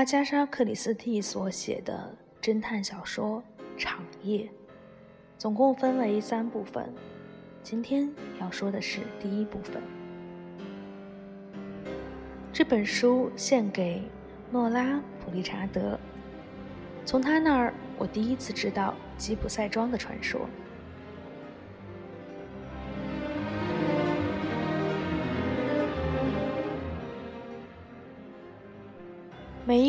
[0.00, 3.42] 阿加莎·克里斯蒂所写的侦探小说
[3.78, 4.44] 《长夜》，
[5.36, 6.90] 总共分为三部分。
[7.62, 8.10] 今天
[8.40, 9.82] 要说的是第一部分。
[12.50, 14.02] 这本书献给
[14.50, 14.84] 诺拉·
[15.22, 16.00] 普利查德。
[17.04, 20.48] 从他那儿，我第一次知道吉普赛庄的传说。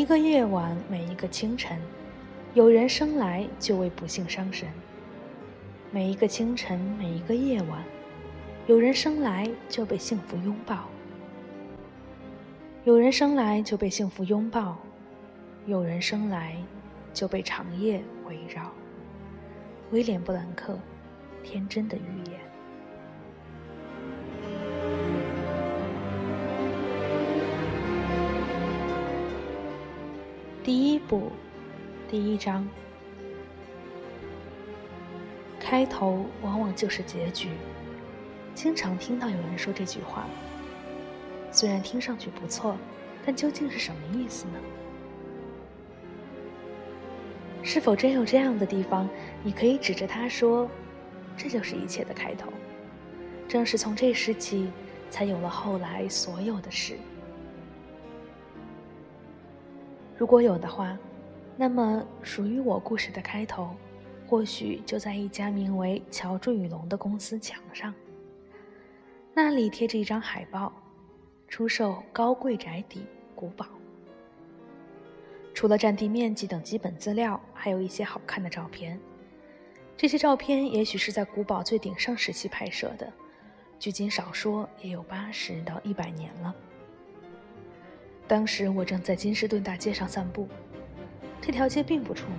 [0.02, 1.78] 一个夜晚，每一个清晨，
[2.54, 4.68] 有人生来就为不幸伤神。
[5.92, 7.84] 每一个清晨，每一个夜晚，
[8.66, 10.88] 有人生来就被幸福拥抱。
[12.82, 14.76] 有人生来就被幸福拥抱，
[15.66, 16.56] 有人生来
[17.14, 18.72] 就被长夜围绕。
[19.92, 20.72] 威廉·布兰克，
[21.44, 22.31] 《天真的预言》。
[30.64, 31.32] 第一部，
[32.08, 32.64] 第一章。
[35.58, 37.48] 开头往往就是结局，
[38.54, 40.24] 经常听到有人说这句话。
[41.50, 42.76] 虽然听上去不错，
[43.26, 44.60] 但究竟是什么意思呢？
[47.64, 49.08] 是否真有这样的地方，
[49.42, 50.70] 你可以指着它说
[51.36, 52.52] ：“这就是一切的开头。”
[53.48, 54.70] 正是从这时起，
[55.10, 56.96] 才有了后来所有的事。
[60.22, 60.96] 如果有的话，
[61.56, 63.74] 那么属于我故事的开头。
[64.24, 67.92] 或许就在一家名为“乔治与龙”的公司墙上，
[69.34, 70.72] 那里贴着一张海报，
[71.48, 73.66] 出售高贵宅邸古堡。
[75.52, 79.00] 除了占地面积等基本资料，还有一些好看的照片。
[79.96, 83.12] 这些照片也许是在古堡最鼎盛时期拍摄的，
[83.76, 86.54] 距今少说也有八十到一百年了。
[88.32, 90.48] 当时我正在金士顿大街上散步，
[91.38, 92.38] 这条街并不出名。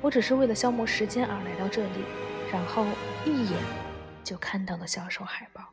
[0.00, 2.04] 我只是为了消磨时间而来到这里，
[2.52, 2.86] 然后
[3.26, 3.58] 一眼
[4.22, 5.64] 就看到了销售海报。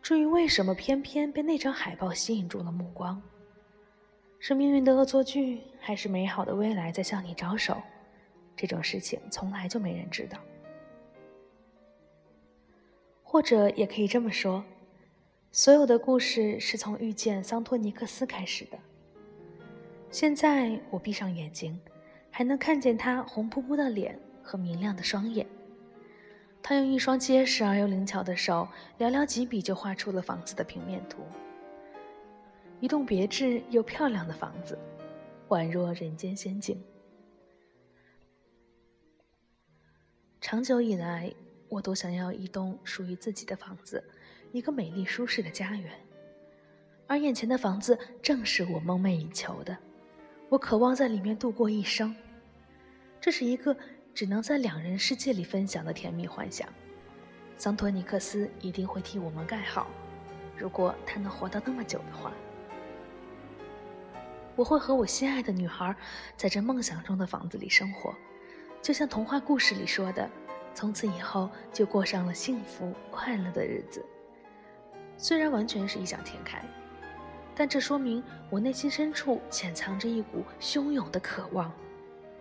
[0.00, 3.20] 至于为什么偏偏被那张海报吸引住了目光，
[4.38, 7.76] 是命运的恶作剧，还是美好的未来在向你招手？
[8.54, 10.38] 这种事情从来就没人知道。
[13.24, 14.64] 或者也可以这么说，
[15.56, 18.78] 所有的故事是从遇见桑托尼克斯开始的。
[20.10, 21.80] 现在我闭上眼睛。
[22.30, 25.46] 还能看见他红扑扑的脸和明亮的双眼。
[26.62, 28.68] 他用一双结实而又灵巧的手，
[28.98, 31.22] 寥寥几笔就画出了房子的平面图。
[32.78, 34.78] 一栋别致又漂亮的房子，
[35.48, 36.78] 宛若人间仙境。
[40.38, 41.32] 长久以来，
[41.70, 44.04] 我都想要一栋属于自己的房子，
[44.56, 45.92] 一个美丽舒适的家园。
[47.06, 49.76] 而眼前的房子正是我梦寐以求的。
[50.48, 52.16] 我渴望在里面度过一生。
[53.20, 53.76] 这是一个
[54.14, 56.66] 只能在两人世界里分享的甜蜜幻想。
[57.58, 59.88] 桑托尼克斯一定会替我们盖好，
[60.56, 62.32] 如果他能活到那么久的话。
[64.54, 65.94] 我会和我心爱的女孩
[66.34, 68.14] 在这梦想中的房子里生活，
[68.80, 70.30] 就像童话故事里说的，
[70.72, 74.02] 从此以后就过上了幸福快乐的日子。
[75.18, 76.62] 虽然完全是异想天开，
[77.54, 81.72] 但这说明我内心深处潜藏着一股汹涌的渴望。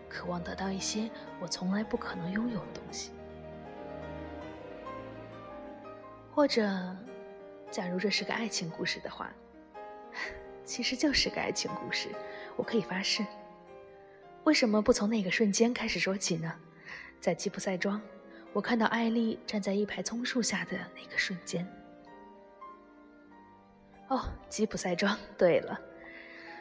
[0.08, 1.10] 渴望得到一些
[1.42, 3.12] 我从来不可能拥有的东西，
[6.32, 6.96] 或者，
[7.70, 9.30] 假如这是个爱情故事的话，
[10.64, 12.08] 其实就是个爱情故事。
[12.56, 13.26] 我可以发誓。
[14.46, 16.54] 为什么不从那个瞬间开始说起呢？
[17.20, 18.00] 在吉普赛庄，
[18.54, 21.68] 我看到艾丽站在一排松树下的那个瞬间。
[24.08, 25.18] 哦，吉普赛庄。
[25.38, 25.80] 对了，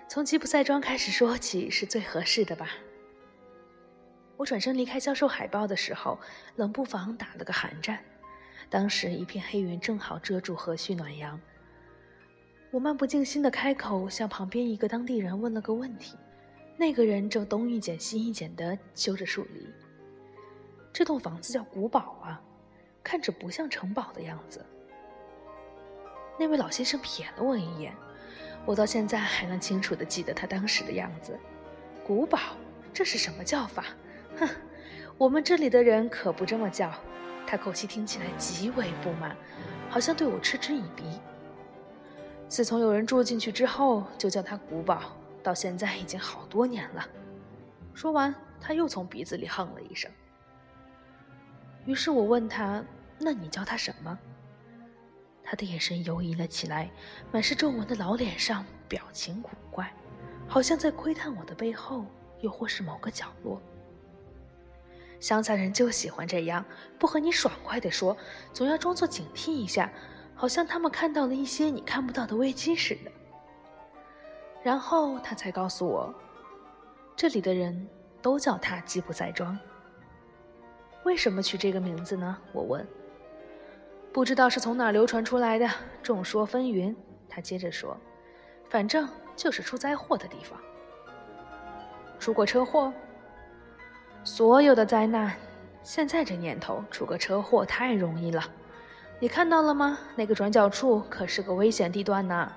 [0.09, 2.71] 从吉普赛庄开始说起是最合适的吧。
[4.37, 6.19] 我转身离开销售海报的时候，
[6.57, 7.99] 冷不防打了个寒战。
[8.69, 11.41] 当时一片黑云正好遮住和煦暖阳。
[12.71, 16.17] 我漫不经心的开口向旁边一个当地人问了个问题，
[16.77, 19.69] 那个人正东一剪西一剪地修着树篱。
[20.93, 22.43] 这栋房子叫古堡啊，
[23.05, 24.65] 看着不像城堡的样子。
[26.39, 27.95] 那位老先生瞥了我一眼，
[28.65, 31.39] 我到现在还能清楚地记得他当时的样子。
[32.05, 32.39] 古堡，
[32.93, 33.85] 这是什么叫法？
[34.39, 34.49] 哼，
[35.17, 36.93] 我们这里的人可不这么叫。
[37.47, 39.37] 他口气听起来极为不满，
[39.89, 41.05] 好像对我嗤之以鼻。
[42.49, 47.07] 自从有人住进去之后，就叫他古堡，到现在已经好多年了。
[47.93, 50.11] 说完，他又从鼻子里哼了一声。
[51.85, 52.83] 于是我问他
[53.21, 54.19] ：“那你叫他什么？”
[55.45, 56.91] 他的眼神游移了起来，
[57.31, 59.93] 满是皱纹的老脸上表情古怪，
[60.49, 62.07] 好像在窥探我的背后，
[62.41, 63.61] 又或是某个角落。
[65.21, 66.65] 乡下人就喜欢这样，
[66.99, 68.17] 不和你爽快地说，
[68.53, 69.93] 总要装作警惕一下，
[70.35, 73.13] 好像他们看到了一些你看不到的危机似的。
[74.63, 76.15] 然后他才告诉我，
[77.15, 77.87] 这里的人
[78.23, 79.59] 都叫他吉普赛庄。
[81.05, 82.39] 为什么取这个名字呢？
[82.53, 82.87] 我问。
[84.15, 85.69] 不知道是从哪流传出来的，
[86.01, 86.95] 众说纷纭。
[87.29, 87.97] 他接着说
[88.71, 90.57] ：“反正就是出灾祸的地方，
[92.21, 92.93] 出过车祸。
[94.23, 95.35] 所有的灾难，
[95.83, 98.41] 现在这年头出个车祸太容易了。
[99.19, 99.99] 你看到了吗？
[100.15, 102.53] 那个转角处可是个危险地段呢。”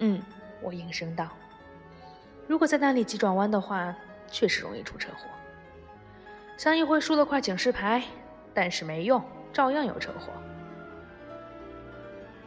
[0.00, 0.20] 嗯，
[0.60, 1.28] 我应声道
[2.48, 3.94] ：“如果在那里急转弯的话，
[4.26, 5.30] 确实容易出车祸。
[6.56, 8.02] 像一回输了块警示牌，
[8.52, 9.22] 但是没用，
[9.52, 10.32] 照样有车祸。”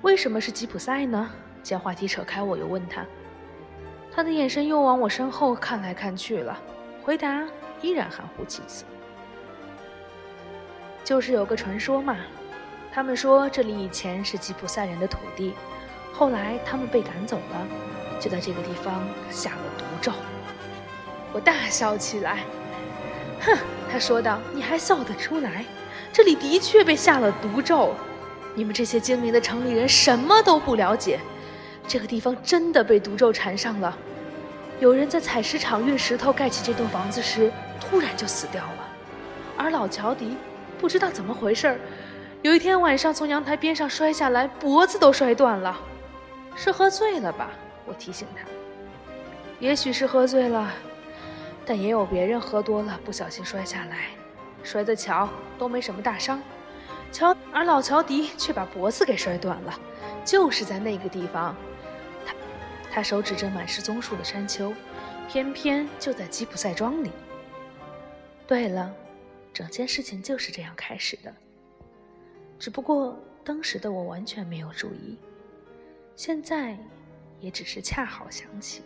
[0.02, 1.30] 为什么是吉普赛呢？
[1.62, 3.06] 将话题扯开，我又问他，
[4.12, 6.60] 他的眼神又往我身后看来看去了，
[7.04, 7.44] 回答
[7.82, 8.84] 依然含糊其辞。
[11.04, 12.18] 就是有个传说嘛，
[12.92, 15.54] 他们说这里以前是吉普赛人的土地，
[16.12, 17.68] 后来他们被赶走了，
[18.20, 20.12] 就在这个地方下了毒咒。
[21.32, 22.40] 我大笑起来，
[23.42, 23.56] 哼，
[23.92, 25.64] 他说道：“你还笑得出来？
[26.12, 27.94] 这里的确被下了毒咒。”
[28.54, 31.20] 你们这些精明的城里人什么都不了解，
[31.88, 33.98] 这个地方真的被毒咒缠上了。
[34.80, 38.88] 有人在采石场运石头盖起这栋房子时，突然就死掉了。
[39.58, 40.36] 而老乔迪
[40.80, 41.80] 不知道怎么回事儿
[42.42, 45.80] 有一天晚上从阳台边上摔下来，脖子都摔断了。
[46.56, 47.52] 是喝醉了吧？
[47.86, 48.44] 我提醒他。
[49.60, 50.72] 也许是喝醉了，
[51.66, 54.08] 但也有别人喝多了不小心摔下来，
[54.64, 56.42] 摔得巧，都没什么大伤。
[57.12, 59.80] 乔，而老乔迪却把脖子给摔断了，
[60.24, 61.56] 就是在那个地方。
[62.26, 62.36] 他，
[62.92, 64.74] 他手指着满是棕树的山丘，
[65.28, 67.12] 偏偏就在吉普赛庄里。
[68.48, 68.94] 对了，
[69.54, 71.34] 整件事情就是这样开始的。
[72.58, 75.18] 只不过当时的我完全没有注意，
[76.16, 76.78] 现在
[77.40, 78.84] 也只是恰好想起。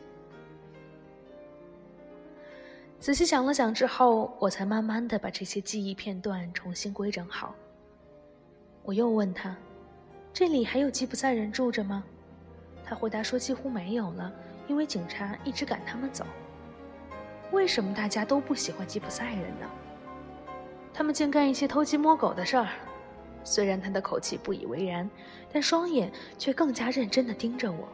[3.00, 7.54] 仔细想了想之后，我才慢慢的把这些记忆片段重新规整好。
[8.86, 9.56] 我又问他
[10.32, 12.04] ：“这里还有吉普赛人住着吗？”
[12.86, 14.32] 他回答说：“几乎没有了，
[14.68, 16.24] 因为警察一直赶他们走。”
[17.52, 19.70] 为什么大家都不喜欢吉普赛人呢？
[20.94, 22.68] 他们竟干一些偷鸡摸狗的事儿。
[23.44, 25.10] 虽然他的口气不以为然，
[25.52, 27.88] 但双眼却更加认真地盯着我。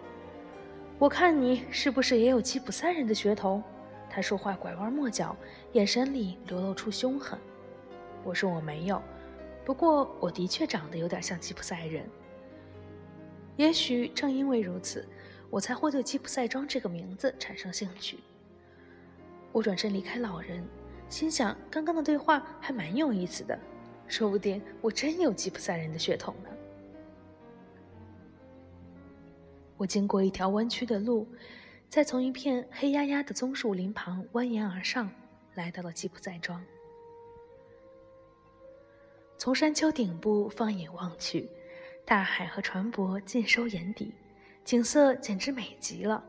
[0.99, 3.63] 我看你是不是也有吉普赛人的血统？
[4.09, 5.35] 他说话拐弯抹角，
[5.71, 7.39] 眼神里流露出凶狠。
[8.23, 9.01] 我说我没有。
[9.63, 12.09] 不过，我的确长得有点像吉普赛人。
[13.57, 15.07] 也许正因为如此，
[15.49, 18.19] 我才会对吉普赛庄这个名字产生兴趣。
[19.51, 20.63] 我转身离开老人，
[21.09, 23.57] 心想刚刚的对话还蛮有意思的，
[24.07, 26.49] 说不定我真有吉普赛人的血统呢。
[29.77, 31.27] 我经过一条弯曲的路，
[31.89, 35.11] 再从一片黑压压的棕树林旁蜿蜒而上，
[35.55, 36.63] 来到了吉普赛庄。
[39.41, 41.49] 从山丘顶部放眼望去，
[42.05, 44.13] 大海和船舶尽收眼底，
[44.63, 46.23] 景色简直美极了。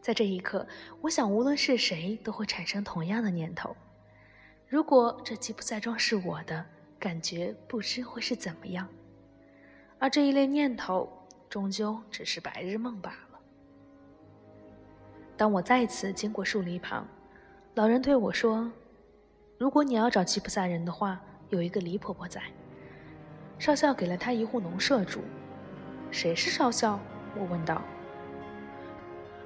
[0.00, 0.66] 在这一刻，
[1.02, 3.76] 我想，无论是谁都会产生同样的念头：
[4.66, 6.64] 如果这吉普赛庄是我的，
[6.98, 8.88] 感觉不知会是怎么样。
[9.98, 11.12] 而这一类念头，
[11.50, 13.38] 终究只是白日梦罢了。
[15.36, 17.06] 当我再次经过树篱旁，
[17.74, 18.72] 老人对我说
[19.60, 22.42] ：“如果你要找吉普赛人的话。”有一个黎婆婆在，
[23.58, 25.20] 少校给了她一户农舍住。
[26.10, 26.98] 谁是少校？
[27.36, 27.82] 我问道。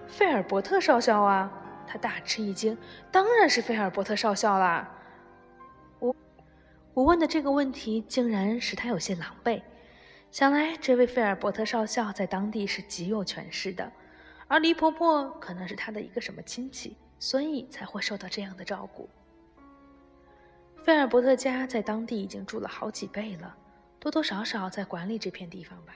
[0.08, 1.50] 费尔伯特少校啊！
[1.86, 2.76] 他大吃一惊。
[3.10, 4.88] 当然是费尔伯特少校啦！
[5.98, 6.14] 我
[6.94, 9.62] 我问的这个问题竟然使他有些狼狈。
[10.30, 13.90] 想来这位费尔伯特少校在当地是极有权势的，
[14.48, 19.08] 而黎婆婆可能是他的一个什么亲戚，所以才会受到这样的照顾。
[20.82, 23.56] 菲尔伯特家在当地已经住了好几辈了，
[24.00, 25.94] 多多少少在管理这片地方吧。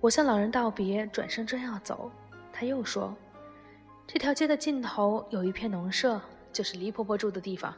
[0.00, 2.10] 我向老人道别，转身正要走，
[2.50, 3.14] 他又说
[4.08, 6.18] ：“这条街的尽头有一片农舍，
[6.50, 7.76] 就是黎婆婆住的地方。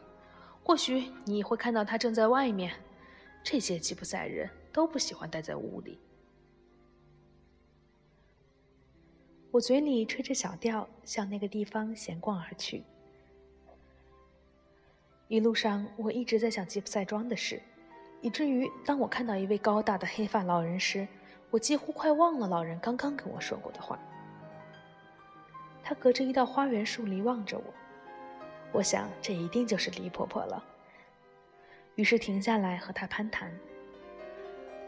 [0.62, 2.72] 或许你会看到她正在外面。
[3.42, 5.98] 这些吉普赛人都不喜欢待在屋里。”
[9.50, 12.84] 我嘴里吹着小调，向那个地方闲逛而去。
[15.28, 17.60] 一路上，我一直在想吉普赛庄的事，
[18.20, 21.06] 以至于当我看到一位高大的黑发老人时，
[21.50, 23.98] 我几乎快忘了老人刚刚跟我说过的话。
[25.82, 27.64] 他隔着一道花园树篱望着我。
[28.70, 30.62] 我想，这一定就是李婆婆了。
[31.96, 33.52] 于是停下来和她攀谈。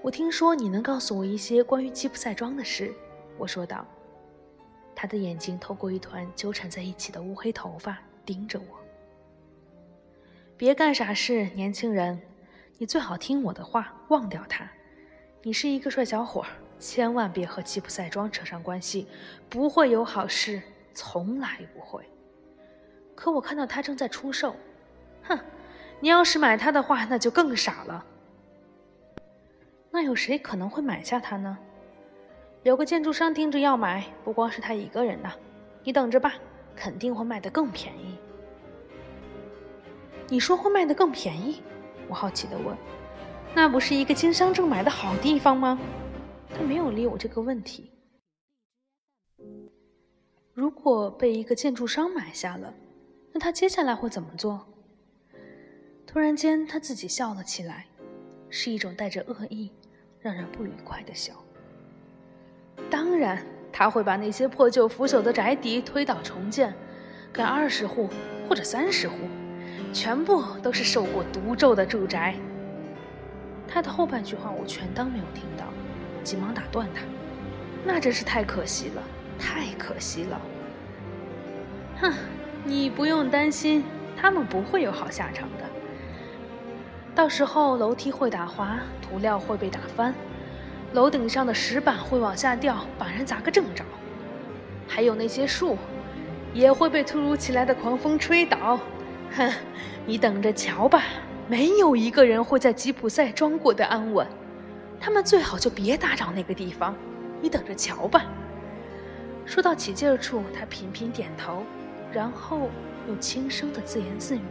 [0.02, 2.94] 我听说你能告诉我一些关于吉普赛庄的事，
[3.36, 3.84] 我说道。
[4.94, 8.78] 他的眼睛透过一团纠缠在一起的乌黑头发盯着我。
[10.58, 12.20] 别干傻事，年轻人，
[12.78, 14.68] 你最好听我的话，忘掉他。
[15.40, 16.44] 你是一个帅小伙，
[16.80, 19.06] 千万别和吉普赛庄扯上关系，
[19.48, 20.60] 不会有好事，
[20.92, 22.02] 从来不会。
[23.14, 24.56] 可我看到他正在出售，
[25.22, 25.38] 哼，
[26.00, 28.04] 你要是买他的话，那就更傻了。
[29.92, 31.56] 那有谁可能会买下它呢？
[32.64, 35.30] 有个建筑商盯着要买，不光是他一个人呢。
[35.84, 36.34] 你等着吧，
[36.74, 38.18] 肯定会卖得更便宜。
[40.30, 41.62] 你说会卖得更便宜？
[42.06, 42.76] 我好奇地问。
[43.54, 45.78] 那不是一个经商正买的好地方吗？
[46.54, 47.90] 他没有理我这个问题。
[50.52, 52.72] 如果被一个建筑商买下了，
[53.32, 54.66] 那他接下来会怎么做？
[56.06, 57.86] 突然间，他自己笑了起来，
[58.50, 59.70] 是一种带着恶意、
[60.20, 61.32] 让人不愉快的笑。
[62.90, 66.74] 当然，他会把那些破旧腐朽的宅邸推倒重建，
[67.32, 68.10] 盖二十户
[68.48, 69.16] 或者三十户，
[69.92, 72.34] 全部都是受过毒咒的住宅。
[73.66, 75.64] 他的后半句话我全当没有听到，
[76.22, 77.02] 急忙打断他
[77.84, 79.02] ：“那真是太可惜了，
[79.38, 80.40] 太可惜了。”
[82.00, 82.12] 哼，
[82.64, 83.84] 你不用担心，
[84.16, 85.64] 他们不会有好下场的。
[87.14, 90.14] 到时候楼梯会打滑，涂料会被打翻。
[90.92, 93.84] 楼顶上的石板会往下掉，把人砸个正着。
[94.86, 95.76] 还有那些树，
[96.54, 98.78] 也会被突如其来的狂风吹倒。
[99.36, 99.52] 哼，
[100.06, 101.02] 你等着瞧吧，
[101.48, 104.26] 没有一个人会在吉普赛庄过得安稳。
[105.00, 106.94] 他们最好就别打扰那个地方，
[107.40, 108.24] 你等着瞧吧。
[109.46, 111.62] 说到起劲儿处，他频频点头，
[112.12, 112.68] 然后
[113.08, 114.42] 又轻声的自言自语：“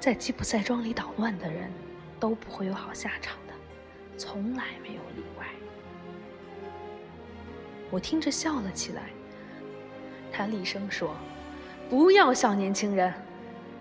[0.00, 1.70] 在吉普赛庄里捣乱的人。”
[2.18, 3.52] 都不会有好下场的，
[4.16, 5.44] 从来没有例外。
[7.90, 9.10] 我听着笑了起来。
[10.32, 11.14] 他厉声说
[11.88, 13.12] ：“不要笑，年轻人！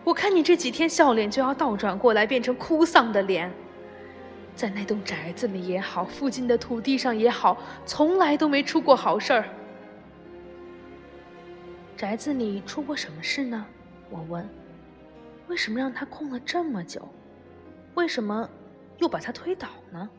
[0.04, 3.52] 我看你这几天笑脸就要倒转过来，变成哭丧的脸。
[4.56, 9.46] 在那栋宅子里也好，附近的土地上也好，从来都没出过好事儿。
[11.98, 13.66] 宅子里出过什么事呢？”
[14.10, 14.48] 我问。
[15.48, 17.08] “为什么让他空了这么久？”
[17.96, 18.50] 为什么
[18.98, 20.10] 又把它推倒呢？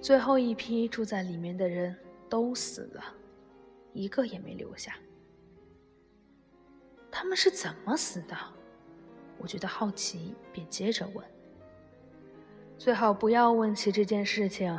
[0.00, 1.94] 最后一批住在里面的人
[2.28, 3.04] 都死了，
[3.92, 4.94] 一个也没留下。
[7.10, 8.36] 他们是怎么死的？
[9.38, 11.24] 我觉得好奇，便接着问。
[12.78, 14.78] 最好不要问起这件事情。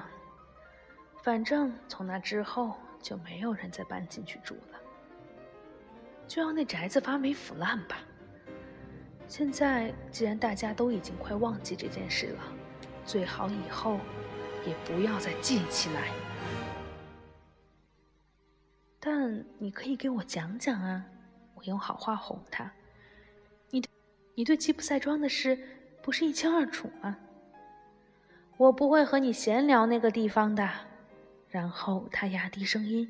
[1.22, 4.80] 反正从那之后就没有人再搬进去住了。
[6.28, 7.98] 就让那宅子发霉腐烂吧。
[9.28, 12.44] 现在既然大家都已经快忘记这件事了，
[13.06, 14.00] 最好以后
[14.66, 16.10] 也不要再记起来。
[19.22, 21.06] 但你可以给我讲讲啊，
[21.54, 22.72] 我用好话哄他。
[23.70, 23.88] 你对，
[24.34, 25.56] 你对吉普赛庄的事
[26.02, 27.16] 不是一清二楚吗？
[28.58, 30.68] 我不会和你闲聊那个地方的。
[31.50, 33.08] 然后他压低声音，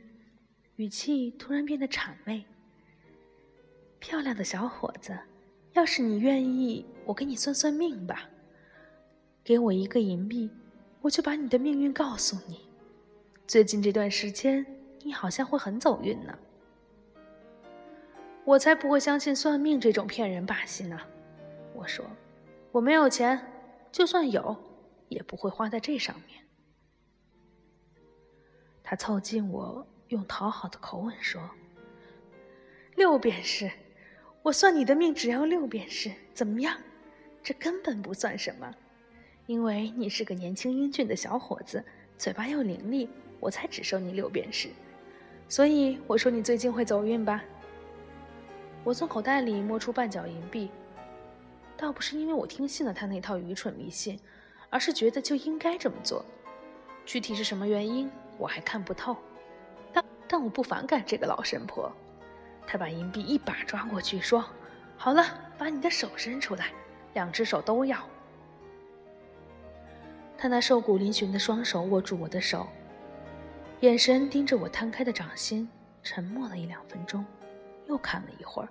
[0.76, 2.44] 语气突然变得谄媚。
[4.00, 5.18] 漂亮的小伙子。
[5.72, 8.30] 要是你愿意，我给你算算命吧。
[9.46, 10.52] 给我一个银币，
[11.00, 12.60] 我就把你的命运告诉你。
[13.48, 14.66] 最近这段时间，
[15.04, 16.38] 你好像会很走运呢。
[18.44, 21.00] 我才不会相信算命这种骗人把戏呢。
[21.74, 22.06] 我说，
[22.72, 23.40] 我没有钱，
[23.92, 24.56] 就算有，
[25.10, 26.44] 也不会花在这上面。
[28.84, 31.42] 他凑近我，用讨好的口吻说
[32.96, 33.72] ：“六便士。”
[34.44, 36.76] 我算你的命只要六便士，怎么样？
[37.44, 38.74] 这根本不算什么，
[39.46, 41.86] 因为你是个年轻英俊的小伙子，
[42.18, 43.08] 嘴巴又伶俐，
[43.40, 44.70] 我才只收你六便士。
[45.52, 47.44] 所以我说你最近会走运吧。
[48.86, 50.72] 我从口袋里摸出半角银币，
[51.76, 54.18] 倒不是因为我听信了他那套愚蠢迷信，
[54.70, 56.24] 而是觉得就应该这么做。
[57.06, 59.18] 具体是什么原因，我还看不透，
[59.92, 61.92] 但但我不反感这个老神婆。
[62.66, 64.46] 他把银币一把抓过去，说
[64.96, 65.26] ：“好了，
[65.58, 66.68] 把你的手伸出来，
[67.14, 67.98] 两只手都要。”
[70.40, 72.66] 他那瘦骨嶙峋的双手握住我的手，
[73.82, 75.68] 眼神盯着我摊开的掌心，
[76.04, 77.26] 沉默了一两分钟，
[77.88, 78.70] 又看了一会儿。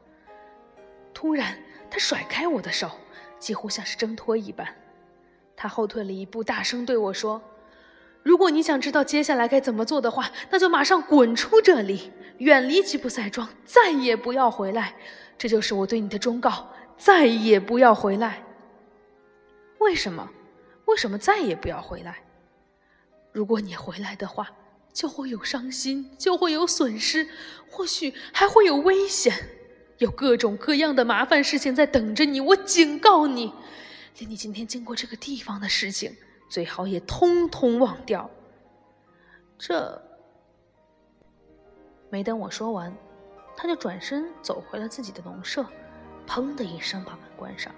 [1.13, 1.59] 突然，
[1.91, 2.89] 他甩开我的手，
[3.37, 4.73] 几乎像是挣脱一般。
[5.57, 7.43] 他后退了一步，大声对我说
[8.23, 14.95] ：“如果你想知道接下来该怎么做的话，那就马上滚出这里，远离吉普赛庄，再也不要回来。
[15.37, 18.45] 这就是我对你的忠告，再也不要回来。
[19.81, 20.31] 为什么？
[20.85, 22.23] 为什么再也不要回来？
[23.33, 24.49] 如果你回来的话，
[24.93, 27.29] 就会有伤心，就会有损失，
[27.71, 29.33] 或许还会有危险，
[29.99, 32.41] 有各种各样的麻烦事情在等着你。
[32.41, 33.53] 我警告你，
[34.19, 36.15] 连你今天经过这个地方的事情。
[36.49, 38.29] 最好也通通忘掉。
[39.57, 40.03] 这
[42.11, 42.93] 没等我说完，
[43.57, 45.65] 他就转身走回了自己的农舍，
[46.27, 47.73] 砰的一声把门关上。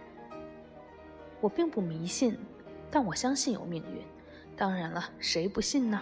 [1.42, 2.38] 我并不迷信，
[2.90, 4.02] 但我相信有命运。
[4.56, 6.00] 当然了，谁不信呢？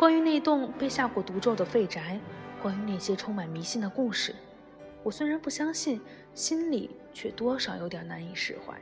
[0.00, 2.18] 关于那栋被下过毒咒的废宅，
[2.62, 4.34] 关于那些充满迷信的故事，
[5.02, 6.00] 我虽然不相信，
[6.32, 8.72] 心里却多少有点难以释怀。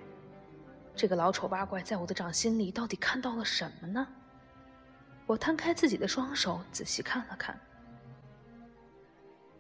[0.95, 4.07] 这个老丑八怪在我的掌心里到底看到了什么呢？
[5.27, 7.59] 我摊开自己的双手，仔细看了看。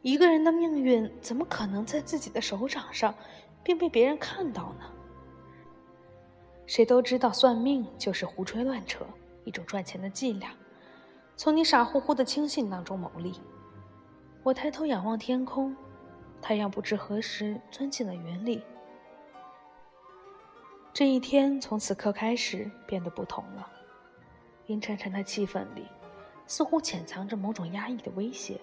[0.03, 3.12] 一个人的命运怎么可能在自己的手掌上，
[3.65, 4.85] 并被别人看到呢？
[6.67, 9.05] 谁都知道，算命就是胡吹乱扯，
[9.43, 10.53] 一种赚钱的伎俩，
[11.38, 13.40] 从你傻乎乎的轻信当中牟利。
[14.42, 15.75] 我抬头仰望天空，
[16.42, 18.61] 太阳不知何时钻进了云里。
[20.92, 23.71] 这一天从此刻开始变得不同了，
[24.66, 25.87] 阴沉沉的气氛里，
[26.49, 28.61] 似乎潜藏着某种压抑的威胁。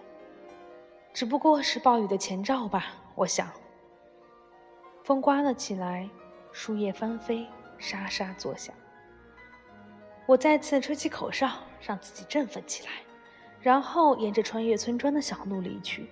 [1.13, 3.50] 只不过是暴雨的前兆吧，我想。
[5.05, 6.10] 风刮了起来，
[6.51, 8.75] 树叶翻飞，沙沙作响。
[10.25, 11.50] 我再次吹起口哨，
[11.82, 12.91] 让自己振奋起来，
[13.62, 16.10] 然后沿着穿越村庄的小路离去。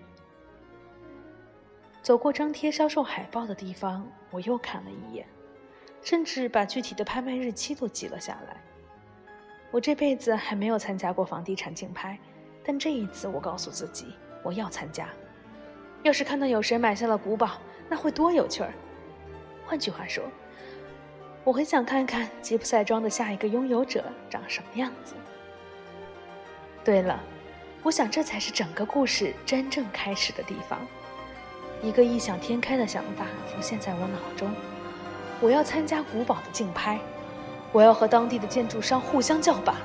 [2.02, 5.26] 走过张贴销售海报的地方，我又看了一眼。
[6.02, 8.62] 甚至把具体的拍卖日期都记了下来。
[9.72, 12.20] 我这辈子还没有参加过房地产竞拍，
[12.62, 14.08] 但这一次我告诉自己，
[14.44, 15.08] 我要参加。
[16.02, 17.52] 要是看到有谁买下了古堡，
[17.88, 18.74] 那会多有趣儿！
[19.66, 20.26] 换句话说，
[21.44, 25.14] 我很想看看吉普赛庄的下一个拥有者长什么样子。
[26.86, 27.20] 对了，
[27.82, 30.80] 我想这才是整个故事真正开始的地方。
[31.82, 34.50] 一个异想天开的想法浮现在我脑中。
[35.42, 36.98] 我要参加古堡的竞拍，
[37.74, 39.76] 我要和当地的建筑商互相叫板，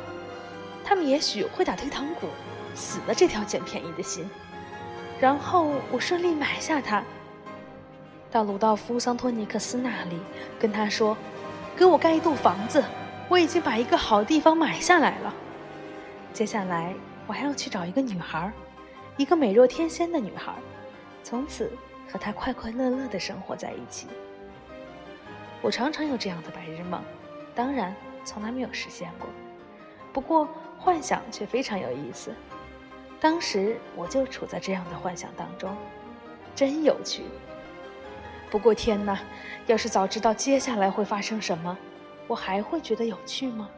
[0.85, 2.29] 他们也许会打退堂鼓，
[2.77, 4.31] 死了这条捡便宜的心。
[5.19, 7.03] 然后我顺利买下它，
[8.31, 10.21] 到鲁道夫·桑托尼克斯那里，
[10.61, 11.17] 跟他说
[11.79, 12.83] ：“给我盖一栋房子，
[13.29, 15.33] 我已经把一个好地方买下来了。”
[16.35, 16.93] 接下来
[17.25, 18.53] 我还要去找一个女孩，
[19.17, 20.53] 一个美若天仙的女孩，
[21.23, 21.71] 从此
[22.11, 24.09] 和她快快乐乐的生活在一起。
[25.63, 27.01] 我常常有这样的白日梦，
[27.55, 29.29] 当然从来没有实现过。
[30.13, 32.35] 不过幻想却非常有意思。
[33.21, 35.77] 当时我就处在这样的幻想当中，
[36.57, 37.23] 真有趣。
[38.51, 39.21] 不过天哪，
[39.67, 41.77] 要是早知道接下来会发生什么，
[42.27, 43.69] 我还会觉得有趣吗？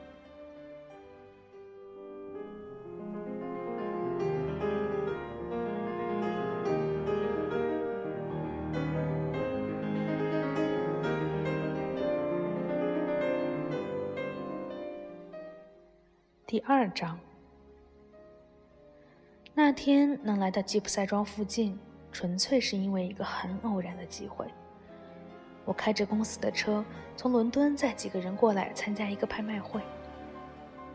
[16.46, 17.18] 第二章。
[19.52, 21.78] 那天能来到吉普赛庄附近，
[22.10, 24.46] 纯粹是因为一个很偶然的机会。
[25.64, 26.84] 我开着公司的车
[27.16, 29.80] 从伦敦载几个人过来参加一个拍卖会。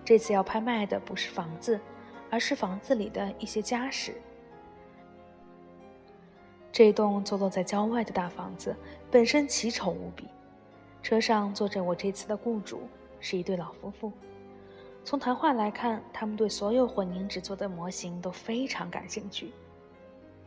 [0.04, 1.80] 这次要拍卖的不是房子，
[2.30, 4.14] 而是房子里的一些家什。
[6.72, 8.76] 这栋坐落在郊外的大房子
[9.10, 10.28] 本身奇丑无比。
[11.02, 12.82] 车上坐着我这次的雇主，
[13.20, 14.12] 是一对老夫妇。
[15.04, 19.52] 从谈话来看，他们对所有混凝纸做的模型都非常感兴趣。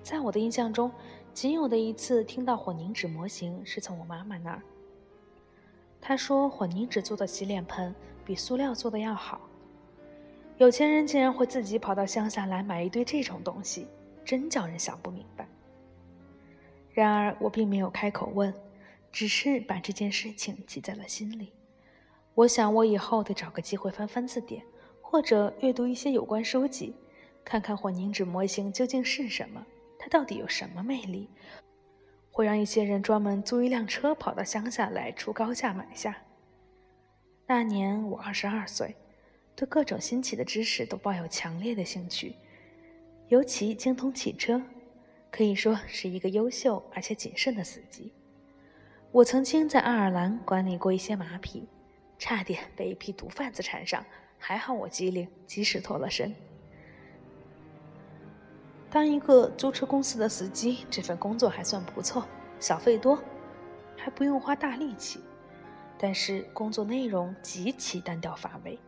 [0.02, 0.90] 在我的印象中，
[1.40, 4.60] 仅有的一次听到混凝纸模型是从我妈妈那儿。
[6.00, 9.40] 她说，混凝纸做的洗脸盆比塑料做的要好。
[10.56, 13.86] 有钱人竟然会自己跑到乡下来买一堆这种东西，
[14.24, 15.46] 真叫人想不明白。
[16.92, 18.52] 然而，我并没有开口问，
[19.12, 21.52] 只是把这件事情记在了心里。
[22.34, 24.60] 我想，我以后得找个机会翻翻字典，
[25.00, 26.96] 或者阅读一些有关书籍，
[27.44, 29.64] 看看混凝土模型究竟是什么，
[30.08, 31.28] 到底有什么魅力，
[32.30, 36.16] 会让一些人专门租一辆车跑到乡下来出高价买下。
[37.46, 38.96] 那年我二十二岁，
[39.54, 42.34] 对各种新奇的知识都抱有强烈的兴趣，
[43.28, 44.62] 尤其精通汽车，
[45.30, 48.12] 可以说是一个优秀而且谨慎的司机。
[49.10, 51.68] 我曾经在爱尔兰管理过一些马匹。
[52.20, 54.04] 差点被一批毒贩子缠上，
[54.38, 56.34] 还好我机灵，及时脱了身。
[58.90, 62.26] 当一个租车公司的司机，这份工作还算不错，
[62.58, 63.18] 小费多，
[63.96, 65.20] 还不用花大力气，
[65.98, 68.78] 但是工作内容极其单调乏味。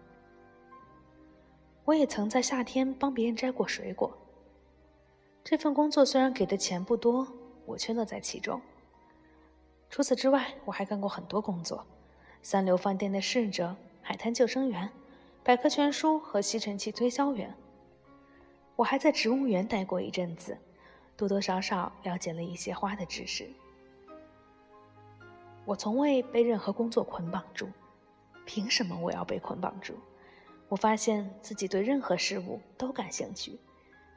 [1.84, 4.16] 我也曾在夏天帮别人摘过水果。
[5.44, 7.26] 这份工作虽然给的钱不多，
[7.66, 8.60] 我却乐在其中。
[9.90, 11.84] 除此之外，我还干过很多工作：
[12.40, 14.88] 三流饭店的侍者、海滩救生员、
[15.42, 17.54] 百科全书和吸尘器推销员。
[18.80, 20.56] 我还在植物园待过一阵子，
[21.14, 23.52] 多多少少了解了一些花的知识。
[25.66, 27.68] 我从未被任何工作捆绑住，
[28.46, 29.92] 凭什么我要被捆绑住？
[30.66, 33.60] 我发现自己对任何事物都感兴趣，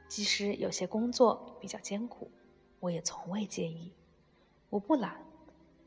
[0.08, 2.30] 即使有些工作比较艰苦，
[2.80, 3.92] 我也从未介意。
[4.70, 5.20] 我不懒，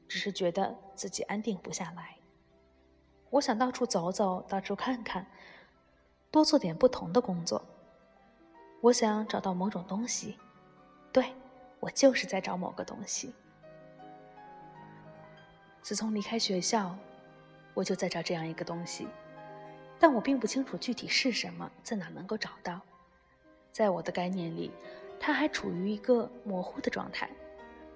[0.08, 2.18] 只是觉得自己安定不下来。
[3.32, 5.26] 我想到处走走，到处看看，
[6.30, 7.60] 多做点不同的工作。
[8.82, 10.38] 我想找到某种东西，
[11.12, 11.34] 对，
[11.80, 13.34] 我就是在找某个东西。
[15.82, 16.96] 自从离开学校，
[17.74, 19.08] 我就在找这样一个东西。
[20.00, 22.80] 但我并不清楚具体是什么，在哪能够找到。
[23.72, 24.72] 在我的概念里，
[25.20, 27.28] 它还处于一个模糊的状态。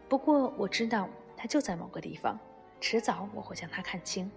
[0.10, 2.39] 不过我知道它就在某个地方，
[2.80, 4.32] 迟早我会将它看清。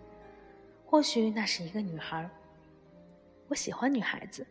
[0.84, 2.28] 或许那是一个女孩。
[3.48, 4.46] 我喜欢女孩子，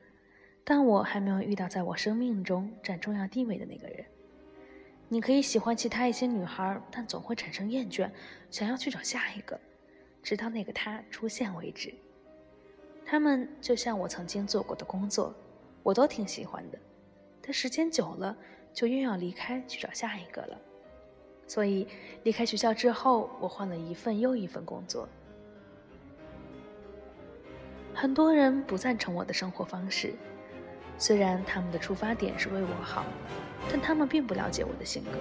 [0.64, 4.06] 但我还没有遇到在我生命中占重要地位的那个人。
[5.10, 8.10] 你可以喜欢其他一些女孩，但总会产生厌倦，
[8.50, 9.60] 想要去找下一个，
[10.24, 11.94] 直到那个她出现为止。
[13.06, 15.36] 他们就像我曾经做过的工作，
[15.84, 16.80] 我都挺喜欢的，
[17.42, 18.36] 但时间久了，
[18.74, 20.58] 就又要离开去找下一个了。
[21.46, 21.86] 所以
[22.24, 25.08] 离开学校之后，我换了一份又一份工作。
[27.94, 30.16] 很多人不赞成我的生活方式，
[30.98, 33.06] 虽然他们的出发点是为我好，
[33.70, 35.12] 但他们并不了解我的性格。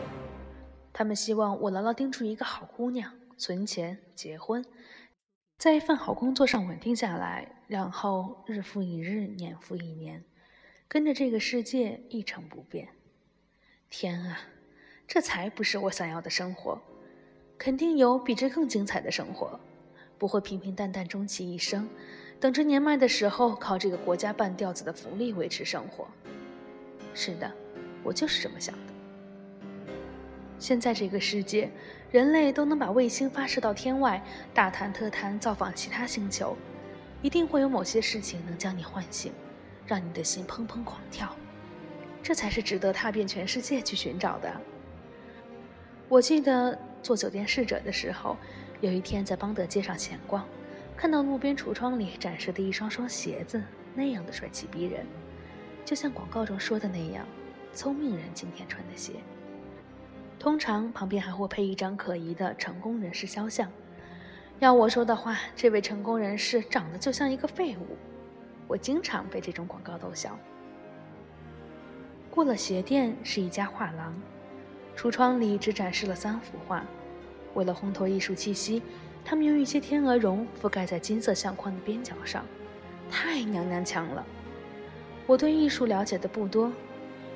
[0.93, 4.65] 他们希望我牢牢盯住一个好姑娘，存钱结婚。
[5.59, 10.25] 在一份好工作上稳定下来，然后日复一日，年复一年，
[10.89, 12.89] 跟着这个世界一成不变。
[13.89, 14.41] 天啊，
[15.07, 16.81] 这才不是我想要的生活！
[17.59, 19.61] 肯定有比这更精彩的生活，
[20.19, 21.89] 不会平平淡淡终其一生，
[22.43, 26.09] 等着年迈的时候靠这个国家半吊子的福利维持生活。
[27.15, 27.49] 是的，
[28.03, 28.93] 我就是这么想的。
[30.59, 31.71] 现在这个世界，
[32.11, 34.21] 人类都能把卫星发射到天外，
[34.53, 36.57] 大谈特谈造访其他星球，
[37.23, 39.33] 一定会有某些事情能将你唤醒，
[39.87, 41.37] 让你的心砰砰狂跳，
[42.25, 44.53] 这才是值得踏遍全世界去寻找的。
[46.09, 48.37] 我记得做酒店侍者的时候，
[48.81, 50.45] 有一天在邦德街上闲逛，
[50.97, 53.63] 看到路边橱窗里展示的一双双鞋子，
[53.95, 55.05] 那样的帅气逼人，
[55.85, 57.27] 就像广告中说的那样，
[57.73, 59.15] 聪明人今天穿的鞋。
[60.39, 63.71] 通常旁边还会配一张可疑的成功人士肖像。
[64.61, 67.97] 要我说的话，这位成功人士长得就像一个废物。
[68.69, 70.39] 我经常被这种广告逗笑。
[72.31, 74.15] 过了鞋店是一家画廊，
[74.97, 76.85] 橱窗里只展示了三幅画。
[77.55, 78.83] 为了烘托艺术气息，
[79.25, 82.45] 他们用一些天鹅绒覆盖在金色相框的边角上，
[83.11, 84.25] 太娘娘腔了。
[85.27, 86.71] 我对艺术了解的不多。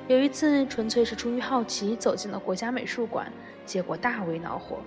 [0.07, 3.31] 有一次，纯粹是出于好奇，走进了国家美术馆，
[3.65, 4.77] 结果大为恼火。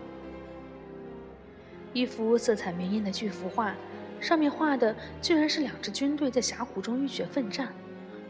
[1.92, 3.74] 一幅色彩明艳的巨幅画，
[4.20, 7.74] 上面画的居然是两支军队在峡谷中浴血奋战，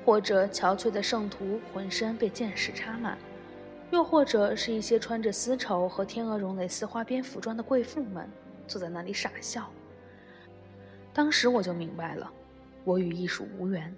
[0.04, 3.18] 或者憔悴的圣徒浑身被箭矢插满，
[3.90, 8.28] 又或者是一些穿着丝绸和天鹅绒蕾丝花边服装的贵妇们
[8.70, 9.68] 坐在那里傻笑。
[11.12, 12.32] 当时我就明白了，
[12.84, 13.92] 我与艺术无缘。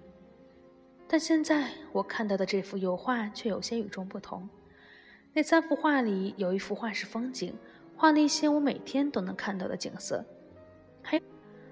[1.06, 4.48] 但现在我看到的这幅油画却有些与众不同。
[5.35, 7.54] 那三幅画里有一幅画是风景，
[7.96, 10.24] 画了一些我每天都能看到的景色；
[11.02, 11.20] 还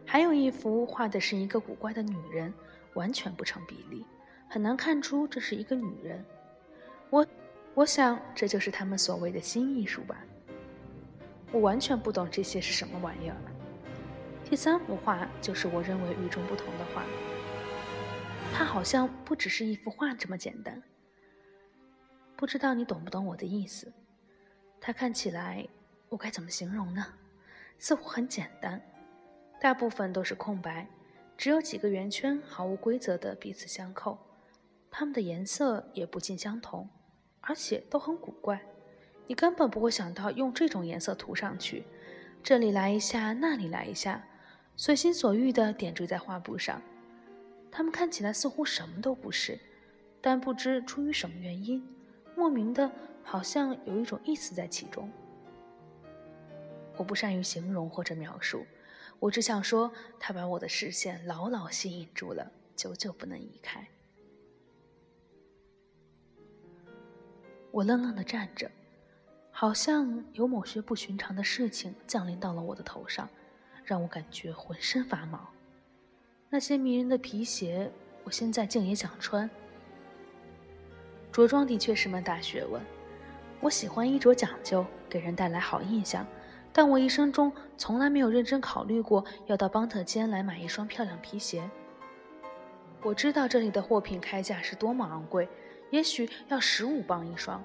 [0.04, 2.52] 还有一幅画的是一个古怪的女人，
[2.92, 4.04] 完全不成比例，
[4.46, 6.22] 很难看出这是一个女人。
[7.08, 7.26] 我
[7.72, 10.22] 我想这就是他们所谓的新艺术吧。
[11.52, 13.36] 我完全不懂这些是什么玩意儿。
[14.44, 17.04] 第三幅画就是我认为与众不同的画。
[18.52, 20.82] 它好像不只是一幅画这么简单。
[22.36, 23.92] 不知道你懂不懂我的意思？
[24.80, 25.66] 它看起来，
[26.08, 27.06] 我该怎么形容呢？
[27.78, 28.80] 似乎很简单，
[29.60, 30.86] 大部分都是空白，
[31.36, 34.18] 只有几个圆圈毫无规则的彼此相扣。
[34.90, 36.88] 它们的颜色也不尽相同，
[37.40, 38.60] 而且都很古怪。
[39.30, 41.84] 你根本不会想到用这种颜色涂上去，
[42.42, 44.26] 这里来一下，那里来一下，
[44.74, 46.82] 随心所欲地点缀在画布上。
[47.70, 49.56] 它们看起来似乎什么都不是，
[50.20, 51.80] 但不知出于什么原因，
[52.34, 52.90] 莫名的，
[53.22, 55.08] 好像有一种意思在其中。
[56.96, 58.66] 我不善于形容或者描述，
[59.20, 63.86] 我只想说，它把我的视线牢牢吸引住了，久久不能移开。
[67.70, 68.68] 我愣愣的站着，
[69.60, 73.28] 好像有某些不寻常的事情降临到了我的头上，
[73.84, 75.38] 让我感觉浑身发毛。
[76.48, 77.92] 那些迷人的皮鞋，
[78.24, 79.50] 我现在竟也想穿。
[81.30, 82.80] 着装的确是门大学问，
[83.60, 86.26] 我喜欢衣着讲究，给人带来好印象，
[86.72, 91.68] 但我一生中从来没有认真考虑过要到邦特间来买一双漂亮皮鞋。
[93.02, 95.46] 我知道这里的货品开价是多么昂贵。
[95.90, 97.62] 也许要十五磅一双，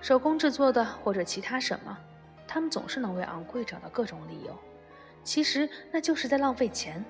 [0.00, 1.96] 手工制作的或者其他什么，
[2.46, 4.58] 他们总是能为昂贵找到各种理由。
[5.22, 7.04] 其实那就是在浪费钱。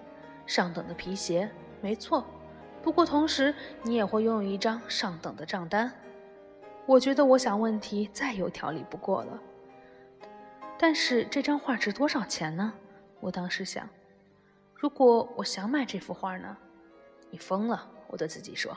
[0.47, 1.49] 上等的皮鞋，
[1.81, 2.27] 没错。
[2.83, 5.93] 不过同时你也会拥有一张上等的账单。
[6.87, 9.41] 我觉得我想问题再有条理不过了。
[10.77, 12.73] 但是这张画值多少钱呢？
[13.21, 13.89] 我当时想，
[14.75, 16.57] 如果我想买这幅画呢？
[17.31, 17.89] 你疯了！
[18.09, 18.77] 我对自己说。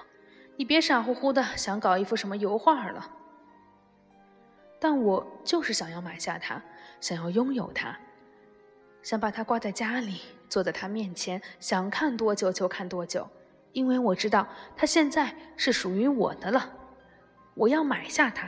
[0.56, 3.10] 你别傻乎乎的想搞一幅什么油画了，
[4.84, 6.62] 但我就是想要买下它，
[7.00, 7.98] 想要拥有它，
[9.02, 10.20] 想把它挂在家里，
[10.50, 13.26] 坐在它面前，想看多久就看多久，
[13.72, 16.70] 因为我知道它现在是属于我的了。
[17.54, 18.46] 我要买下它。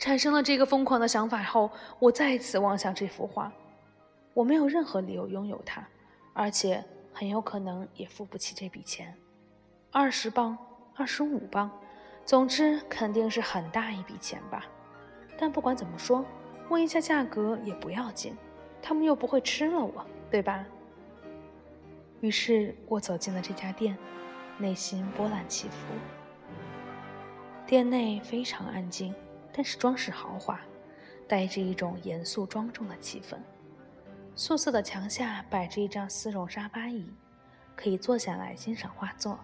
[0.00, 3.52] 产生了这个疯狂的想法后，我再次望向这幅画。
[4.34, 5.80] 我没有任何理由拥有它，
[6.32, 9.16] 而且很有可能也付不起这笔钱。
[9.92, 10.58] 二十磅，
[10.96, 11.70] 二十五磅，
[12.24, 14.66] 总之肯定是很大一笔钱吧。
[15.38, 16.24] 但不管怎么说，
[16.68, 18.36] 问一下价格也不要紧，
[18.82, 20.66] 他们又不会吃了我，对吧？
[22.20, 23.96] 于是我走进了这家店，
[24.58, 25.76] 内心波澜起伏。
[27.64, 29.14] 店内非常安静，
[29.52, 30.58] 但是装饰豪华，
[31.28, 33.36] 带着一种严肃庄重的气氛。
[34.34, 37.08] 素色的墙下摆着一张丝绒沙发椅，
[37.76, 39.38] 可以坐下来欣赏画作。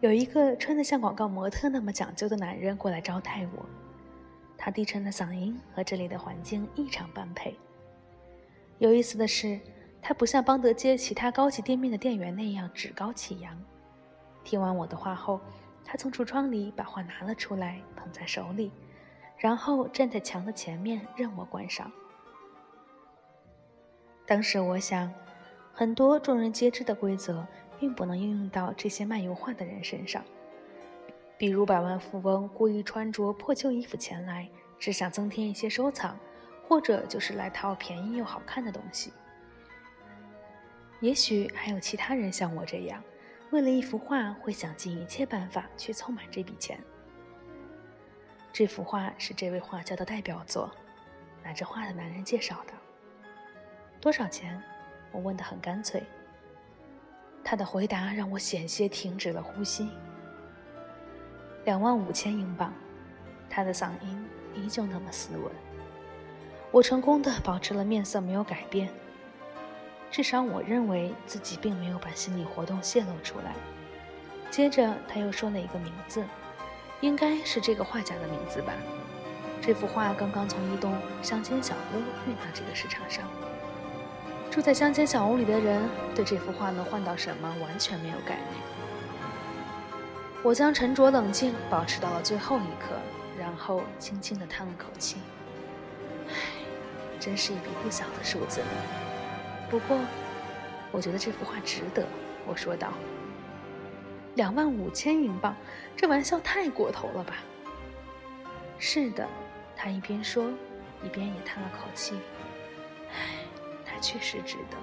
[0.00, 3.66] 有一个穿得像广告模特那么讲究的男人过来招待我，
[4.58, 7.56] 他低沉的嗓音和这里的环境异常般配。
[8.78, 9.58] 有意思的是，
[10.02, 13.58] 他不像邦德街其他高级店面的店员那样趾高气扬。
[14.42, 15.40] 听完我的话后，
[15.84, 18.70] 他从橱窗里把画拿了出来，捧在手里，
[19.38, 21.90] 然后站在墙的前面任我观赏。
[24.26, 25.10] 当时我想，
[25.72, 27.46] 很多众人皆知的规则。
[27.80, 30.24] 并不能应用到这些卖油画的人身上，
[31.38, 36.18] 比如百万富翁故意穿着破旧衣服前来，只想增添一些收藏，
[36.66, 39.12] 或者就是来淘便宜又好看的东西。
[41.00, 43.00] 也许还有其他人像我这样，
[43.50, 46.76] 为了一幅画会想尽一切办法去凑满这笔钱。
[48.52, 50.68] 这幅画是这位画家的代表作，
[51.44, 52.72] 拿着画的男人介绍的。
[54.00, 54.60] 多少钱？
[55.12, 56.02] 我问得很干脆。
[57.44, 59.88] 他的回答让我险些停止了呼吸。
[61.68, 62.72] 两万五千英镑，
[63.50, 65.52] 他的嗓音依旧那么斯文。
[66.70, 68.88] 我成功的保持了面色没有改变，
[70.10, 73.52] 至少我认为自己并没有把心理活动泄露出来。
[74.50, 76.24] 接着他又说了一个名字，
[77.02, 78.72] 应该是这个画家的名字吧。
[79.60, 83.28] 这幅画刚刚从一栋乡间小屋运到这个市场上。
[84.50, 88.87] 住在乡间小屋里的人对这幅画能换到什么完全没有概念。
[90.42, 92.94] 我将沉着冷静保持到了最后一刻，
[93.38, 95.16] 然后轻轻地叹了口气
[96.28, 96.34] ：“唉，
[97.18, 98.62] 真是一笔不小的数字。
[99.68, 99.98] 不过，
[100.92, 102.06] 我觉得这幅画值得。”
[102.46, 102.92] 我说道。
[104.36, 105.54] “两万五千英镑，
[105.96, 107.34] 这玩笑太过头了吧
[108.78, 109.28] ？”“是的。”
[109.76, 110.50] 他一边说，
[111.04, 112.14] 一边也叹了口气。
[114.00, 114.76] 确实值得。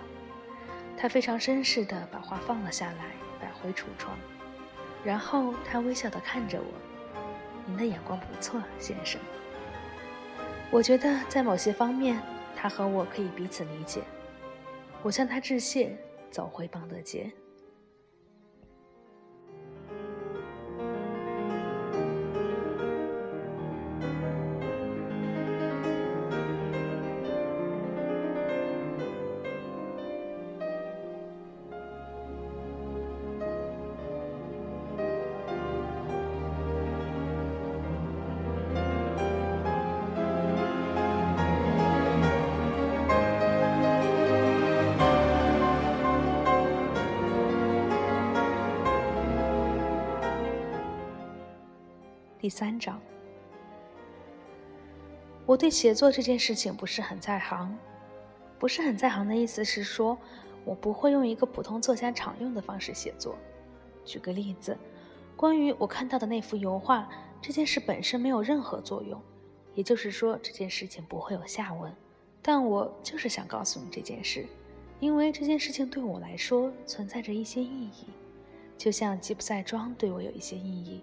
[0.97, 4.17] 他非常绅士地把画放了下来，摆回橱窗，
[5.05, 6.73] 然后他微笑的看着我
[7.67, 9.21] ：“您的眼光不错，先生。
[10.71, 12.19] 我觉得在某些方面，
[12.55, 14.01] 他和我可以彼此理解。”
[15.03, 15.95] 我向他致谢，
[16.31, 17.31] 走回邦德街。
[52.45, 53.01] 第三章，
[55.47, 57.75] 我对写作这件事情不是很在行。
[58.59, 60.15] 不是很在行的意思是说，
[60.63, 63.35] 我不会用一个普通作家常用的方式写作。
[64.05, 64.77] 举个例子，
[65.35, 67.09] 关于我看到的那幅油画，
[67.41, 69.19] 这件事本身没有任何作用，
[69.73, 71.91] 也就是说，这件事情不会有下文。
[72.43, 74.45] 但我就是想告诉你这件事，
[74.99, 78.05] 因为这件事情对我来说存在着一些意义，
[78.77, 81.01] 就像吉普赛庄对我有一些意义。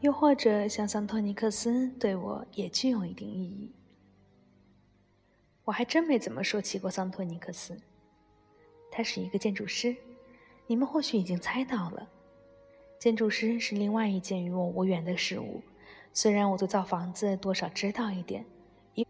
[0.00, 3.72] 又或者像桑托尼克斯对我也具有一定意义。
[5.64, 7.76] 我还真没怎么说起过桑托尼克斯，
[8.90, 9.94] 他是一个建筑师，
[10.66, 12.08] 你们或许已经猜到了。
[12.98, 15.60] 建筑师是另外一件与我无缘的事物，
[16.12, 18.44] 虽然我对造房子多少知道一点，
[18.94, 19.06] 因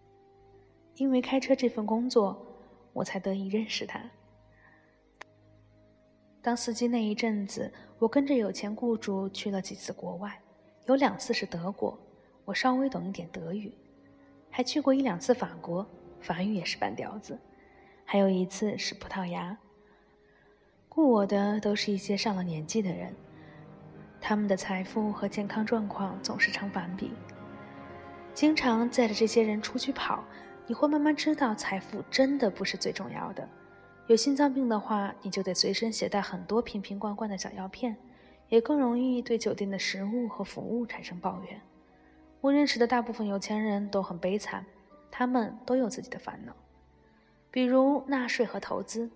[0.96, 2.44] 因为开车这份工作，
[2.92, 4.00] 我才得以认识他。
[6.40, 10.40] 当司机那一阵子，我跟着有钱雇主去了几次国外。
[10.88, 11.98] 有两次是德国，
[12.46, 13.70] 我稍微懂一点德语，
[14.48, 15.86] 还去过一两次法国，
[16.18, 17.38] 法语也是半吊子。
[18.06, 19.54] 还有一次是葡萄牙。
[20.88, 23.14] 雇我的都是一些上了年纪的人，
[24.18, 27.12] 他们的财富和健康状况总是成反比。
[28.32, 30.24] 经常载着这些人出去跑，
[30.66, 33.46] 你会慢慢知道，财富真的不是最重要的。
[34.06, 37.94] 有心脏病的话，你就得随身携带很多瓶瓶罐罐的小药片。
[38.48, 41.60] 也更容易对酒店的食物和服务产生抱怨。
[42.40, 44.64] 我认识的大部分有钱人都很悲惨，
[45.10, 46.52] 他们都有自己的烦恼，
[47.50, 49.10] 比如纳税和投资。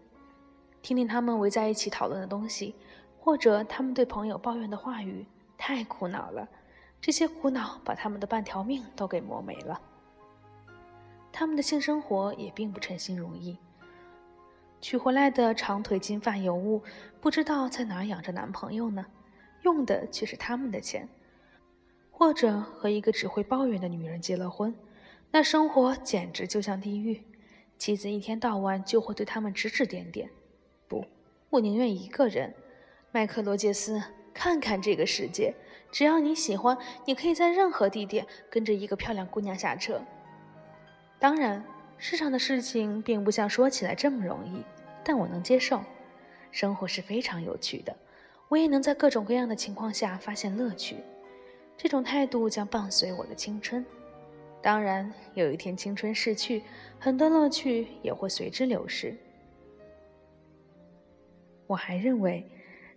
[0.83, 2.75] 听听他们围在一起讨论的东西，
[3.21, 5.25] 或者他们对朋友抱怨的话语，
[5.57, 6.49] 太苦恼了。
[7.01, 9.81] 这些苦恼把他们的半条命都给磨没了。
[11.31, 13.57] 他们的性生活也并不称心如意。
[14.81, 16.83] 娶回来的长腿金发尤物，
[17.21, 19.07] 不知道在哪养着男朋友呢。
[19.62, 21.09] 用的却是他们的钱，
[22.11, 24.75] 或者和一个只会抱怨的女人结了婚，
[25.31, 27.22] 那生活简直就像地狱。
[27.79, 30.31] 妻子一天到晚就会对他们指指点点。
[30.87, 31.05] 不，
[31.51, 32.55] 我宁愿一个人。
[33.11, 35.53] 麦克罗杰斯，看看这个世界，
[35.90, 40.01] 只要你喜欢，你可以在任何地点跟着一个漂亮姑娘下车。
[41.18, 41.64] 当然，
[41.98, 44.64] 世上的事情并不像说起来这么容易，
[45.05, 45.83] 但我能接受。
[46.51, 47.96] 生活是非常有趣的。
[48.53, 50.97] 我也能在各种各样的情况下发现乐趣，
[51.75, 53.83] 这种态度将伴随我的青春。
[54.61, 56.62] 当然，有一天青春逝去，
[57.01, 59.17] 很多乐趣也会随之流失。
[61.67, 62.47] 我还认为，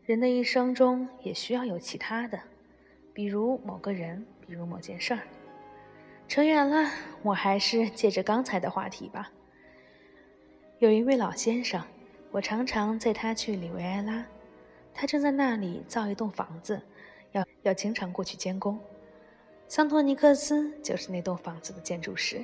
[0.04, 2.38] 人的一生中也需要有其他的，
[3.14, 5.22] 比如某个人，比如某件事儿。
[6.28, 6.92] 扯远了，
[7.24, 9.32] 我还是借着刚才的话题吧。
[10.80, 11.82] 有一位老先生，
[12.32, 14.26] 我常常载他去里维埃拉。
[14.96, 16.82] 他正在那里造一栋房子，
[17.34, 18.80] 要要经常过去监工。
[19.68, 22.44] 桑托尼克斯就是那栋房子的建筑师。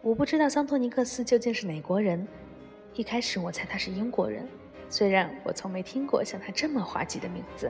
[0.00, 2.26] 我不知道桑托尼克斯究竟是哪国人，
[2.94, 4.46] 一开始我猜他是英国人，
[4.88, 7.68] 虽然我从没听过像他这么滑稽的名字。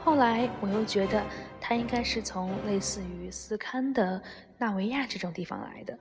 [0.00, 1.22] 后来我又觉得
[1.60, 4.22] 他应该是从类似于斯堪的
[4.56, 5.98] 纳维亚这种地方来的。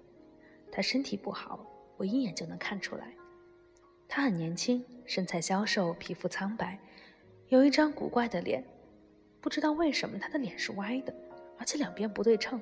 [0.72, 1.66] 他身体不好，
[1.98, 3.08] 我一眼就能看出来。
[4.08, 6.80] 他很年轻，身材消瘦，皮肤苍白。
[7.54, 8.66] 有一张古怪的脸，
[9.39, 11.13] 不知道为什么他的脸是歪的，
[11.60, 12.60] 而且两边不对称。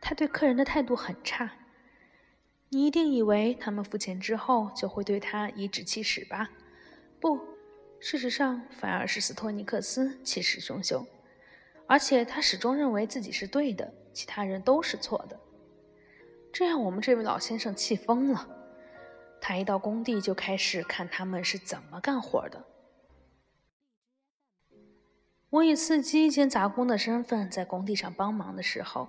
[0.00, 1.52] 他对客人的态度很差，
[2.70, 6.48] 你一定以为他们付钱之后就会对他颐指气使吧？
[7.20, 7.38] 不，
[8.00, 11.04] 事实上反而是斯托尼克斯气势汹汹，
[11.86, 15.38] 而且他始终认为自己是对的，其他人都是错的。
[16.50, 18.48] 这让我们这位老先生气疯了。
[19.42, 22.64] 他一到工地就开始看他们是怎么干活的。
[25.50, 29.08] 我以司机兼杂工的身份在工地上帮忙的时候，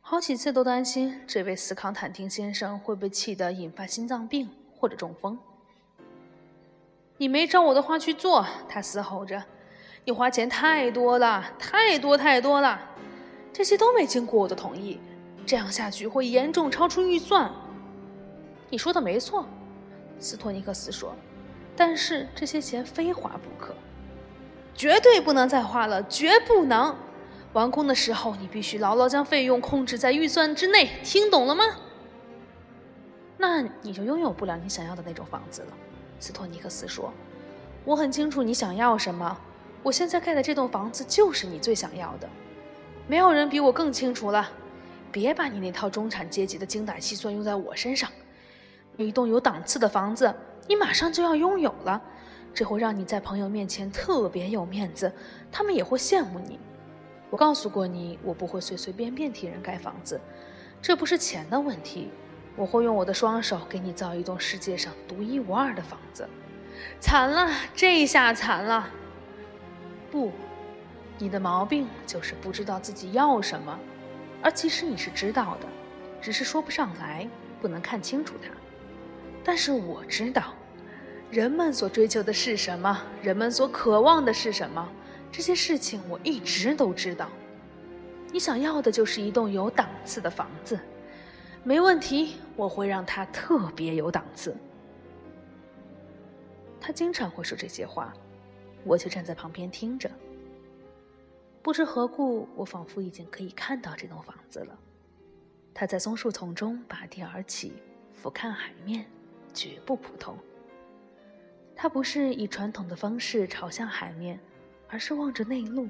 [0.00, 5.38] 好几次都担心这位斯康坦丁先生会被气得引发心脏病或者中风。
[7.18, 9.44] 你没照我的话去做，他嘶吼着
[10.06, 12.80] ：“你花钱太多了，太多太多了，
[13.52, 14.98] 这些都没经过我的同意，
[15.44, 17.52] 这样下去会严重超出预算。”
[18.70, 19.46] 你说的没错，
[20.18, 21.14] 斯托尼克斯说
[21.76, 23.74] ：“但是这些钱非花不可。”
[24.76, 26.94] 绝对不能再花了，绝不能！
[27.54, 31.64] 完工的时候，你必须牢牢将费用控制在预算之内，听懂了吗？
[33.38, 35.68] 那你就拥有不了你想要的那种房子了，
[36.20, 37.12] 斯托尼克斯说。
[37.84, 39.38] 我很清楚你想要什么，
[39.82, 42.28] 我现在盖的这栋房子就是你最想要的。
[43.06, 44.50] 没有人比我更清楚了。
[45.12, 48.10] 别把你那套中产阶级的精打细算用在我身上。
[48.98, 50.34] 一栋有档次的房子，
[50.68, 52.02] 你马上就要拥有了。
[52.54, 55.12] 这会让你在朋友面前特别有面子，
[55.52, 56.58] 他们也会羡慕你。
[57.30, 60.20] 我告诉过你，我不会随随便便替人盖房子，
[60.80, 62.10] 这不是钱的问题。
[62.56, 66.26] 我会用我的双手给你造一栋世界上独一无二的房子。
[67.00, 68.88] 惨了，这一下惨了。
[70.10, 70.32] 不，
[71.18, 73.78] 你的毛病就是不知道自己要什么，
[74.42, 75.66] 而其实你是知道的，
[76.22, 77.28] 只是说不上来，
[77.60, 78.48] 不能看清楚它。
[79.44, 80.54] 但是我知道，
[81.30, 84.88] 人们所追求的是什么，人们所渴望的是什么。
[85.32, 87.28] 这些事情我一直都知道。
[88.32, 90.78] 你想要的就是一栋有档次的房子，
[91.64, 94.56] 没问题，我会让它特别有档次。
[96.80, 98.14] 他经常会说这些话，
[98.84, 100.08] 我就站在旁边听着。
[101.60, 104.78] 不知何故，我仿佛已经可以看到这栋房子了。
[105.74, 107.72] 它在松树丛中拔地而起，
[108.12, 109.04] 俯瞰海面，
[109.52, 110.36] 绝不普通。
[111.76, 114.40] 它不是以传统的方式朝向海面。
[114.88, 115.88] 而是望着内陆，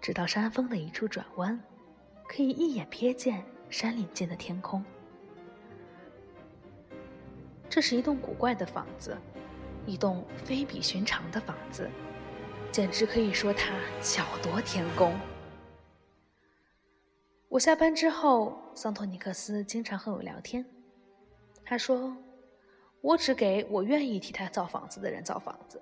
[0.00, 1.56] 直到山峰的一处转弯，
[2.28, 3.40] 可以一眼瞥见
[3.70, 4.84] 山岭间的天空。
[7.70, 9.16] 这是一栋古怪的房子，
[9.86, 11.88] 一栋非比寻常的房子，
[12.72, 15.16] 简直可以说它巧夺天工。
[17.48, 20.66] 我下班之后，桑托尼克斯经常和我聊天。
[21.64, 22.16] 他说
[23.06, 25.80] ：“我只给我愿意替他造房子的人造房子。”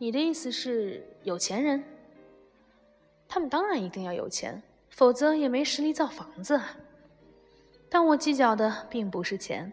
[0.00, 1.84] 你的意思是有钱人？
[3.28, 6.58] 他们当然一定要有钱，否则也没实力造房子。
[7.90, 9.70] 但我计较的并不是钱，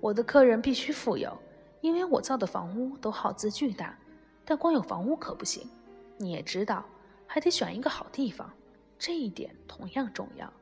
[0.00, 1.38] 我的客人必须富有，
[1.80, 3.96] 因为我造的房屋都耗资巨大。
[4.44, 5.70] 但光有房屋可不行，
[6.16, 6.84] 你也知道，
[7.28, 8.52] 还得选一个好地方，
[8.98, 10.52] 这一点同样重要。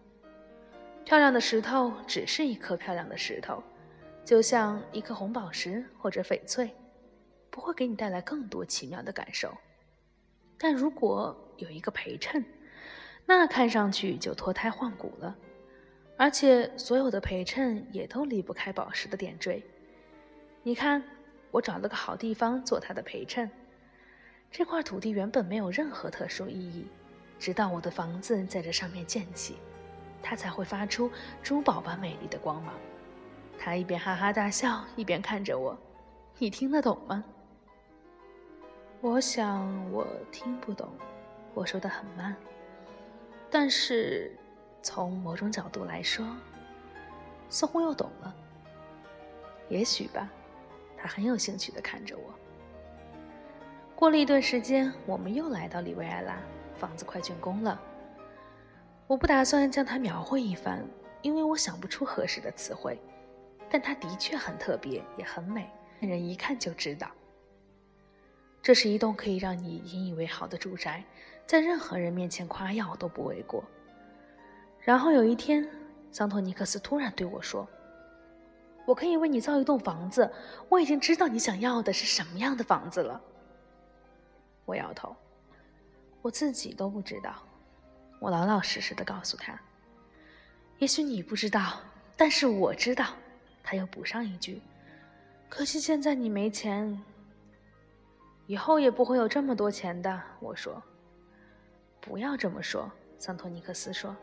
[1.02, 3.62] 漂亮的石头只是一颗漂亮的石头，
[4.24, 6.70] 就像一颗红宝石或者翡翠。
[7.52, 9.52] 不会给你带来更多奇妙的感受，
[10.56, 12.44] 但如果有一个陪衬，
[13.26, 15.36] 那看上去就脱胎换骨了。
[16.16, 19.64] 而且所有的陪衬也都离不开宝石的点缀。
[20.62, 21.02] 你看，
[21.50, 23.50] 我找了个好地方做它的陪衬。
[24.48, 26.86] 这块土地原本没有任何特殊意义，
[27.36, 29.56] 直到我的房子在这上面建起，
[30.22, 31.10] 它才会发出
[31.42, 32.74] 珠宝般美丽的光芒。
[33.62, 35.76] 他一边哈哈大笑，一边看着我。
[36.38, 37.22] 你听得懂吗？
[39.02, 40.88] 我想我听不懂，
[41.52, 42.34] 我说的很慢。
[43.50, 44.34] 但是
[44.80, 46.26] 从某种角度来说，
[47.50, 48.34] 似乎又懂了。
[49.68, 50.26] 也许吧。
[50.96, 52.34] 他很有兴趣的看着我。
[53.94, 56.38] 过了一段时间，我们又来到里维埃拉，
[56.78, 57.78] 房子快竣工了。
[59.06, 60.82] 我不打算将它描绘一番，
[61.20, 62.98] 因为我想不出合适的词汇。
[63.70, 67.08] 但它的确很特别，也很美，人一看就知道。
[68.60, 71.02] 这是一栋可以让你引以为豪的住宅，
[71.46, 73.64] 在任何人面前夸耀都不为过。
[74.80, 75.66] 然后有一天，
[76.10, 77.66] 桑托尼克斯突然对我说
[78.84, 80.30] ：“我可以为你造一栋房子，
[80.68, 83.20] 我已经知道你想要的是什么样的房子了。”
[84.66, 85.16] 我摇头，
[86.22, 87.34] 我自己都不知道。
[88.18, 89.58] 我老老实实的告诉他
[90.78, 91.80] ：“也许你不知道，
[92.16, 93.06] 但是我知道。”
[93.70, 94.60] 他又补上一句
[95.48, 97.00] ：“可惜现在你没钱。”
[98.48, 100.82] 以后也不会有这么多钱的，我说。
[102.00, 104.16] 不要这么说，桑托尼克斯说。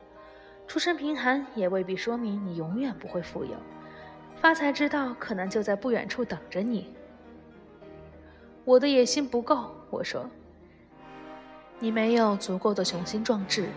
[0.67, 3.55] 出身贫寒也未必说明你永远不会富有，
[4.35, 6.93] 发财之道可能就在不远处等着你。
[8.65, 10.29] 我的野心不够，我说。
[11.79, 13.69] 你没有足够的雄心壮志，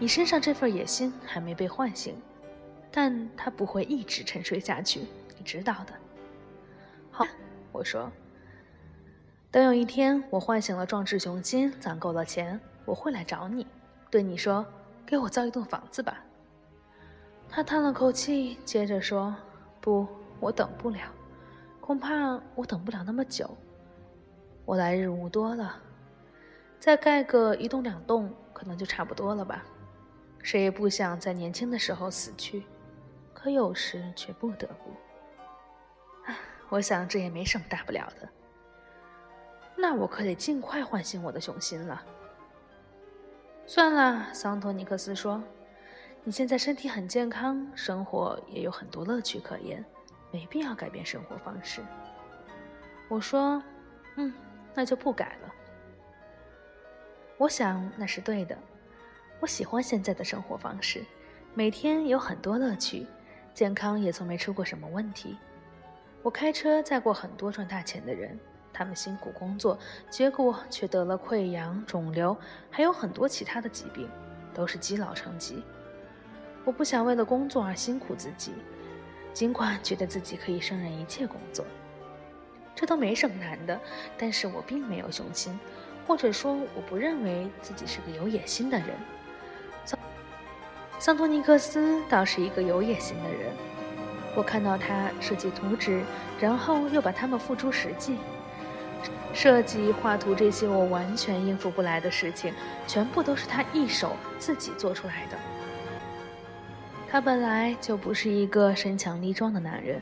[0.00, 2.16] 你身上这份野心还没被唤醒，
[2.96, 5.00] 但他不会一直沉睡下去，
[5.36, 5.92] 你知道的。
[7.10, 7.26] 好，
[7.72, 8.08] 我说。
[9.50, 13.66] 等有一天我唤醒了壮志雄心，攒够了钱，我会来找你，
[14.12, 14.64] 对你说
[15.04, 16.24] ：“给我造一栋房子吧。”
[17.50, 19.34] 他叹了口气，接着说
[19.80, 20.06] ：“不，
[20.38, 21.00] 我等不了，
[21.80, 23.50] 恐怕我等不了那么久。
[24.64, 25.80] 我来日无多了，
[26.78, 29.64] 再盖个一栋两栋，可能就差不多了吧。
[30.42, 32.64] 谁也不想在年轻的时候死去，
[33.44, 36.32] 可有时却不得不。
[36.70, 38.26] 我想这也没什么大不了的。”
[39.76, 42.02] 那我可得尽快唤醒我的雄心了。
[43.66, 45.42] 算了，桑托尼克斯说
[46.24, 49.84] ：“你现在身体很健康，生活也有很多乐趣可言，
[50.30, 51.82] 没必要改变生活方式。”
[53.10, 53.62] 我说
[54.16, 54.32] ：“嗯，
[54.72, 55.54] 那就不改了。”
[57.36, 58.56] 我想那是对的。
[59.38, 61.04] 我喜欢现在的生活方式，
[61.52, 63.06] 每天有很多乐趣，
[63.54, 65.38] 健康也从没出过什么问题。
[66.22, 68.38] 我开车载过很多赚大钱的人。
[68.76, 69.78] 他们辛苦工作，
[70.10, 72.36] 结果却得了溃疡、肿瘤，
[72.72, 74.10] 还有很多其他的疾病，
[74.52, 75.62] 都是积劳成疾。
[76.64, 78.52] 我不想为了工作而辛苦自己，
[79.32, 81.64] 尽管觉得自己可以胜任一切工作，
[82.74, 83.80] 这都没什么难的。
[84.18, 85.56] 但是我并没有雄心，
[86.04, 88.88] 或者说我不认为自己是个有野心的人。
[91.04, 93.52] 桑托尼克斯倒是一个有野心的人。
[94.34, 96.02] 我看到他设计图纸，
[96.40, 98.16] 然后又把它们付诸实际。
[99.34, 102.54] 设计、画图这些我完全应付不来的事情，
[102.86, 105.36] 全部都是他一手自己做出来的。
[107.06, 110.00] 他本来就不是一个身强力壮的男人，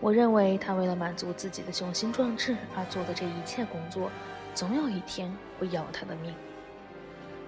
[0.00, 4.10] 我认为他为了满足自己的雄心壮志而做的这一切工作，
[4.56, 6.34] 总有一天会要他的命。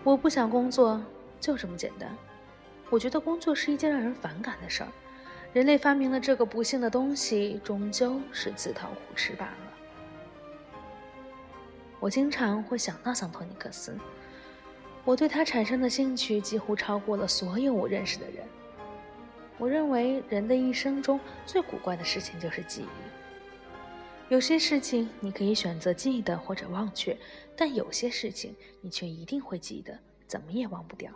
[0.04, 1.02] 我不想工作，
[1.40, 2.16] 就这么简单。
[2.90, 4.88] 我觉得工作是一件让人反感的事儿。
[5.52, 9.56] 人类发明了这个不幸的东西，终究是自讨苦吃罢了。
[12.00, 13.96] 我经常会想到桑托尼克斯，
[15.04, 18.44] 我对他产生的兴趣几乎超过了所有我认识的人。
[19.56, 24.32] 我认为人的一生中最古怪的事情就是记忆。
[24.32, 27.16] 有些事情你可以选择记得或者忘却，
[27.56, 31.10] 但有些事情你却一定会记得，怎么也忘不掉。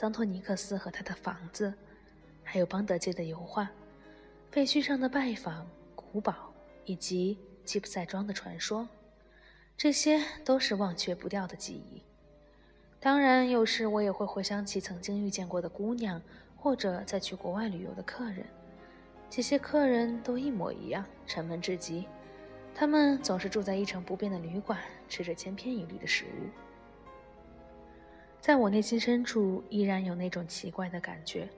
[0.00, 1.74] 桑托尼克斯和他的房子。
[2.42, 3.68] 还有邦德街的油画、
[4.50, 6.50] 废墟上的拜访、古堡，
[6.86, 8.88] 以及吉普赛庄的传说，
[9.76, 12.02] 这些都是忘却不掉的记忆。
[12.98, 16.18] 当然，有时我也会回想起曾经遇见过的姑娘，
[16.56, 18.46] 或者在去国外旅游的客人。
[19.28, 22.08] 这些客人都一模一样，沉闷至极。
[22.74, 24.80] 他们总是住在一成不变的旅馆，
[25.10, 26.69] 吃着千篇一律的食物。
[28.40, 31.48] 在我内心深处，依然有那种奇怪的感觉。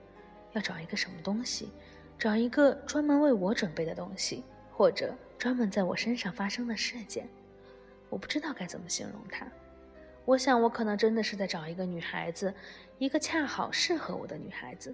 [0.51, 1.71] 要找一个什么东西，
[2.19, 7.27] 找一个专门为我准备的东西，或者专门在我身上发生的事件，
[8.09, 9.47] 我不知道该怎么形容它。
[10.25, 12.53] 我想，我可能真的是在找一个女孩子，
[12.99, 14.93] 一个恰好适合我的女孩子。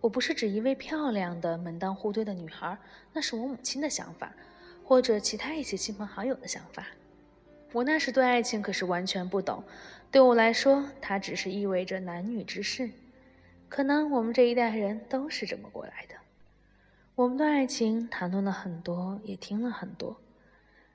[0.00, 2.76] 我不是指一位漂亮的门当户对的女孩，
[3.12, 4.32] 那是我母亲的想法，
[4.84, 6.86] 或者其他一些亲朋好友的想法。
[7.72, 9.62] 我那时对爱情可是完全不懂，
[10.10, 12.90] 对我来说，它只是意味着男女之事。
[13.68, 16.14] 可能我们这一代人都是这么过来的。
[17.14, 20.16] 我们对爱情谈论了很多，也听了很多，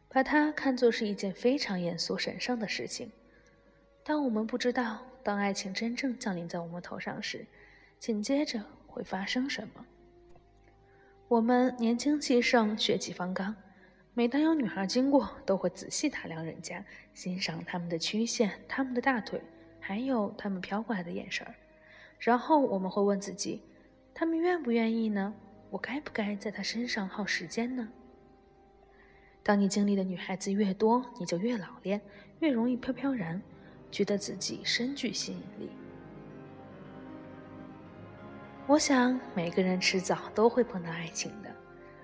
[0.09, 3.11] 把它看作是一件非常严肃神圣的事情。
[4.03, 7.45] 但我们不知道，当爱情真正降临在我们头上时，
[7.99, 9.85] 紧接着会发生什么。
[11.27, 13.55] 我们年轻气盛，血气方刚，
[14.15, 16.85] 每当有女孩经过，都会仔细打量人家，
[17.15, 19.41] 欣赏她们的曲线、她们的大腿，
[19.79, 21.55] 还有她们飘过来的眼神儿。
[22.19, 23.63] 然后我们会问自己：
[24.13, 25.33] 他们愿不愿意呢？
[25.71, 27.89] 我该不该在他身上耗时间呢？
[29.41, 31.99] 当你经历的女孩子越多，你就越老练，
[32.39, 33.41] 越容易飘飘然，
[33.89, 35.71] 觉得自己深具吸引力。
[38.67, 41.49] 我想每个人迟早都会碰到爱情的，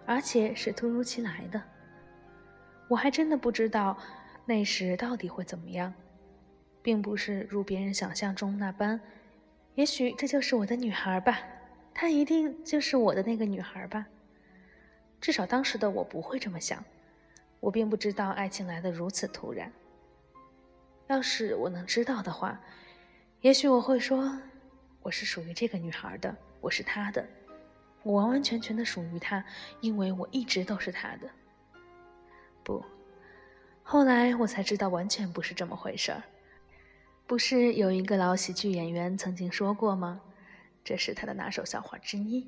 [0.08, 1.62] 而且是突如其来的。
[2.90, 3.98] 我还真的不知道
[4.46, 5.94] 那时到底会怎么样，
[6.82, 9.00] 并不是如别人想象中那般。
[9.76, 11.40] 也许这就是我的女孩吧，
[11.94, 14.08] 她一定就是我的那个女孩吧。
[15.22, 16.84] 至少当时的我不会这么想，
[17.60, 19.72] 我并不知道爱情来得如此突然。
[21.08, 22.60] 要是我能知道的话，
[23.42, 24.36] 也许我会说，
[25.02, 27.24] 我是属于这个女孩的，我是她的，
[28.02, 29.46] 我完完全全的属于她，
[29.80, 31.30] 因为我一直都是她的。
[33.92, 36.22] 后来我才知道，完全不是这么回事儿。
[37.26, 40.22] 不是有一个老喜剧演员曾经说过吗？
[40.84, 42.48] 这是他的拿手笑话之一。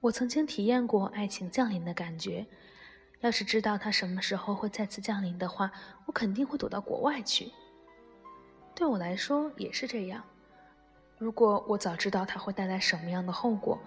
[0.00, 2.44] 我曾经体验过爱情降临的感觉，
[3.20, 5.70] 要是知道它什么时候会再次降临的话，
[6.06, 7.52] 我肯定会躲到国外去。
[8.74, 10.24] 对我来说也是这样。
[11.18, 13.78] 如果我早知道它会带来什么样的后果，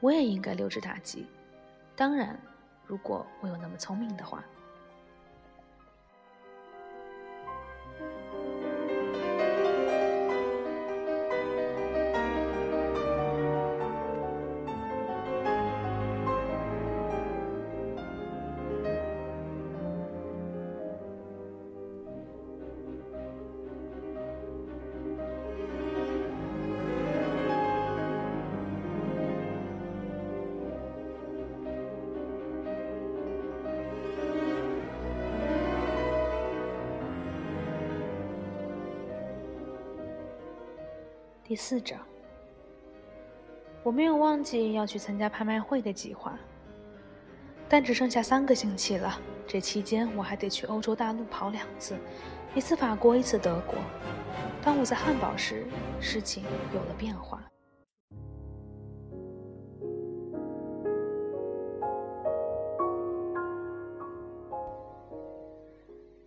[0.00, 1.26] 我也应该溜之大吉。
[1.94, 2.40] 当然，
[2.86, 4.42] 如果我有那么聪明的话。
[41.54, 42.00] 第四章，
[43.84, 46.36] 我没有忘记要去参加拍卖会的计划。
[47.68, 51.94] 但只剩下三个星期了，这期间我还得去欧洲大陆跑两次，
[52.56, 53.76] 一次法国，一次德国。
[54.64, 55.64] 当我在汉堡时，
[56.00, 56.42] 事情
[56.74, 57.40] 有了变化。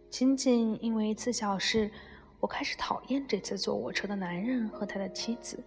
[0.10, 1.92] 仅仅因为一次小事，
[2.48, 5.62] 我开始讨厌这次坐我车的男人和他的妻子。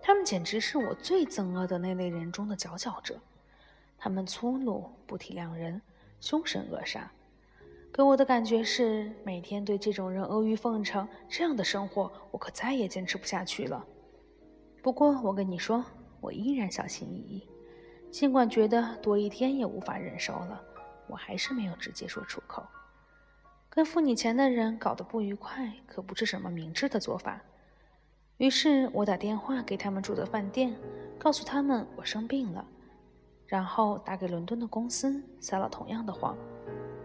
[0.00, 3.20] 他们简直是我最憎恶的那类人中的佼佼者。
[3.98, 5.82] 他们粗鲁、不体谅人、
[6.18, 7.02] 凶神恶煞，
[7.92, 11.06] 给我的感觉是每天对这种人阿谀奉承。
[11.28, 13.86] 这样的生活，我可再也坚持不下去了。
[14.82, 15.84] 不过，我跟你说，
[16.22, 17.46] 我依然小心翼翼，
[18.10, 20.58] 尽管觉得多一天也无法忍受了，
[21.06, 22.66] 我还是没有直接说出口。
[23.74, 27.40] 跟付你钱的人搞得不愉快，可不是什么明智的做法。
[28.36, 30.76] 于是我打电话给他们住的饭店，
[31.18, 32.62] 告诉他们我生病了，
[33.46, 36.36] 然后打给伦敦的公司，撒了同样的谎。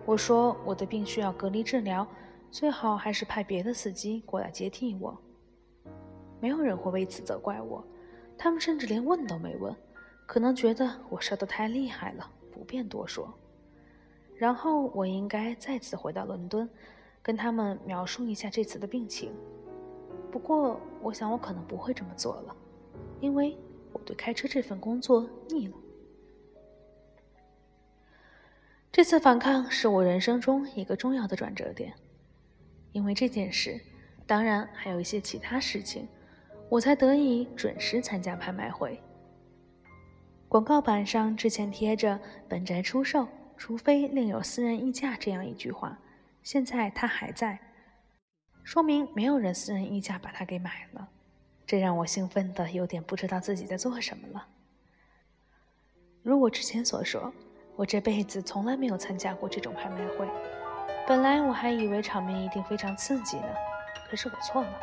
[0.05, 2.05] 我说我的病需要隔离治疗，
[2.51, 5.17] 最好还是派别的司机过来接替我。
[6.41, 7.81] 没有人会为此责怪我，
[8.37, 9.73] 他们甚至连问都没问，
[10.25, 13.33] 可能觉得我烧得太厉害了，不便多说。
[14.37, 16.69] 然后我应该再次回到伦敦，
[17.23, 19.33] 跟他们描述一下这次的病情。
[20.31, 22.55] 不过，我想我可能不会这么做了，
[23.19, 23.57] 因为
[23.91, 25.75] 我对开车这份工作腻了。
[28.91, 31.93] 这次反抗是我人生中一个重要的转折点，
[32.91, 33.79] 因为这件事，
[34.27, 36.07] 当然还有一些其他事情，
[36.69, 39.01] 我才得以准时参加拍卖会。
[40.47, 43.27] 广告板上之前贴着“本宅出售”。
[43.57, 45.97] 除非另有私人溢价这样一句话，
[46.43, 47.59] 现在它还在，
[48.63, 51.07] 说明没有人私人溢价把它给买了，
[51.65, 54.47] 这让我兴奋的有点不知道自己在做什么了。
[56.21, 57.33] 如我之前所说，
[57.75, 60.27] 我这辈子从来没有参加过这种拍卖会，
[61.07, 63.47] 本来我还以为场面一定非常刺激呢，
[64.09, 64.79] 可是我错了，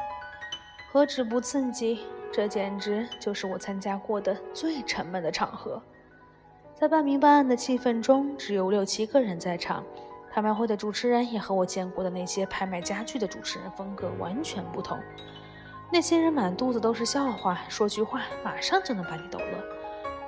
[0.90, 2.00] 何止不刺激，
[2.32, 5.82] 这简直就是我参加过的最沉闷的场合。
[6.84, 9.82] 在半明半暗的气氛中，只有六七个人在场。
[10.30, 14.98] 拍卖会的主持人也和我见过的那些拍卖家具的主持人风格完全不同。
[15.90, 19.64] 那些人满肚子都是笑话，说句话马上就能把你逗乐。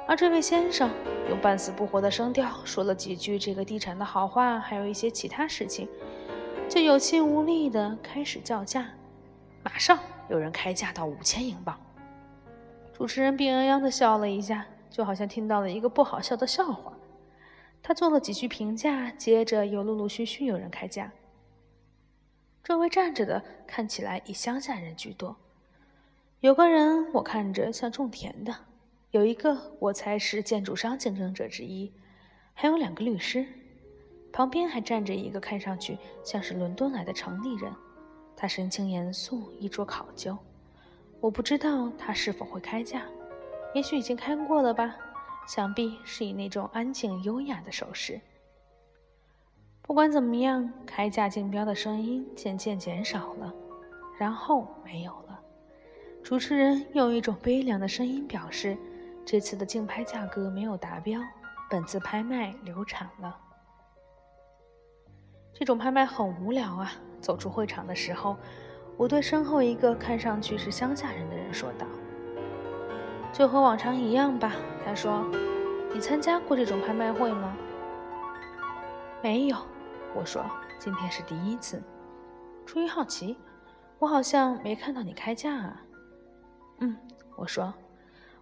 [0.09, 0.88] 而这位先生
[1.28, 5.86] 用半死不活的声调说了几句这个地产的好话，还有一些其他事情，
[6.70, 8.86] 就有气无力地开始叫价。
[9.62, 9.98] 马上
[10.30, 11.78] 有人开价到五千英镑。
[12.94, 14.64] 主持人病殃殃地笑了一下。
[14.97, 16.90] 就好像听到了一个不好笑的笑话，
[17.82, 21.12] 他做了几句评价，接着又陆陆续续有人开价。
[22.64, 25.36] 周围站着的看起来以乡下人居多，
[26.40, 28.57] 有个人我看着像种田的，
[29.11, 31.92] 有一个我猜是建筑商竞争者之一，
[32.55, 33.47] 还有两个律师，
[34.32, 37.70] 旁边还站着一个看上去像是伦敦来的城里人，
[38.34, 40.38] 他神情严肃，衣着考究，
[41.20, 43.07] 我不知道他是否会开价。
[43.76, 44.96] 也许已经开过了吧，
[45.46, 48.18] 想必是以那种安静优雅的手势。
[49.82, 53.52] 不管怎么样，开价竞标的声音渐渐减少了，
[54.18, 55.38] 然后没有了。
[56.24, 58.78] 主持人用一种悲凉的声音表示，
[59.26, 61.20] 这次的竞拍价格没有达标，
[61.68, 63.38] 本次拍卖流产了。
[65.52, 66.92] 这种拍卖很无聊啊！
[67.20, 68.38] 走出会场的时候，
[68.96, 71.86] 我对身后一个看上去是乡下人的人说道。
[73.37, 74.51] 就和往常一样吧，
[74.82, 75.22] 他说
[75.93, 77.55] ：“你参加过这种拍卖会吗？”
[79.22, 79.57] 没有，
[80.14, 80.43] 我说
[80.80, 81.82] ：“今天是第一次。”
[82.64, 83.37] 出于好奇，
[83.99, 85.82] 我好像没看到你开价啊。
[86.78, 86.97] 嗯，
[87.37, 87.74] 我说：“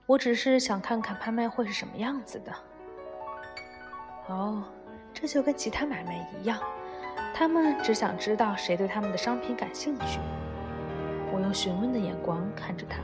[0.06, 2.52] 我只是想看看拍卖会是什么样子的。”
[4.30, 4.62] 哦，
[5.12, 6.56] 这就跟其他买卖一样，
[7.34, 10.20] 他们只想知道谁对他们的商品感兴趣。
[11.32, 12.98] 我用询问的眼光看着他。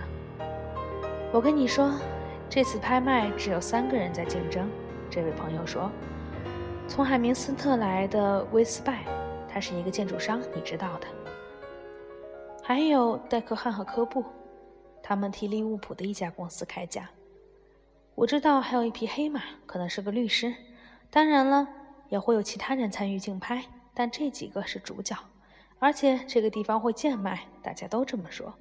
[1.32, 1.94] 我跟你说，
[2.48, 4.68] 这次拍卖只有三个人在竞争。
[5.08, 5.88] 这位朋友说
[6.88, 9.04] ：“从海明斯特来的威斯拜，
[9.48, 11.06] 他是一个建筑商，你知道的。
[12.64, 14.24] 还有戴克汉和科布，
[15.00, 17.08] 他们替利物浦的一家公司开价。
[18.16, 20.52] 我知道还有一匹黑马，可能是个律师。
[21.10, 21.68] 当然了，
[22.08, 23.64] 也会有其他人参与竞拍，
[23.94, 25.16] 但这几个是主角。
[25.78, 28.52] 而且这个地方会贱卖，大家都这么说，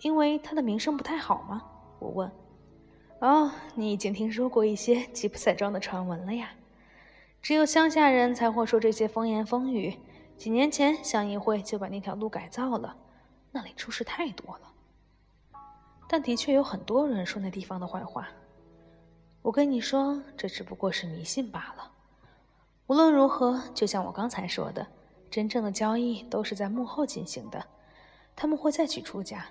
[0.00, 1.62] 因为他的名声不太好吗？”
[2.04, 2.30] 我问
[3.20, 6.50] ：“哦，你已经听说过一些吉普赛庄的传闻了呀？
[7.40, 9.98] 只有乡下人才会说这些风言风语。
[10.36, 12.96] 几年前，乡议会就把那条路改造了，
[13.52, 14.72] 那里出事太多了。
[16.06, 18.28] 但的确有很多人说那地方的坏话。
[19.40, 21.92] 我跟你说，这只不过是迷信罢了。
[22.86, 24.86] 无论如何，就像我刚才说的，
[25.30, 27.64] 真正的交易都是在幕后进行的。
[28.36, 29.46] 他们会再去出价，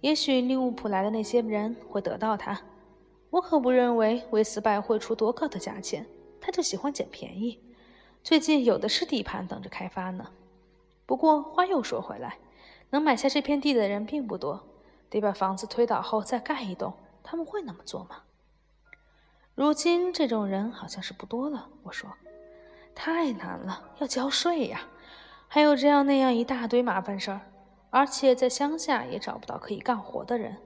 [0.00, 2.60] 也许利物浦来的那些人会得到它。
[3.30, 6.06] 我可不认为威斯拜会出多高的价钱，
[6.40, 7.58] 他就喜欢捡便宜。
[8.22, 10.26] 最近有的是地盘等着开发呢。
[11.04, 12.38] 不过话又说回来，
[12.90, 14.64] 能买下这片地的人并不多，
[15.10, 16.94] 得把房子推倒后再盖一栋。
[17.22, 18.22] 他们会那么做吗？
[19.54, 21.68] 如今这种人好像是不多了。
[21.82, 22.10] 我说，
[22.94, 24.82] 太难了，要交税呀，
[25.48, 27.40] 还有这样那样一大堆麻烦事儿，
[27.94, 30.56] 而且在乡下也找不到可以干活的人。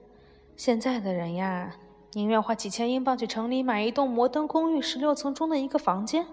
[0.57, 1.75] 现在的人呀，
[2.13, 6.25] 宁愿花几千英镑去城里买一栋摩登公寓十六层中的一个房间。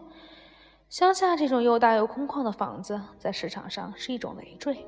[0.88, 4.86] 乡下这种又大又空旷的房子，在市场上是一种累赘。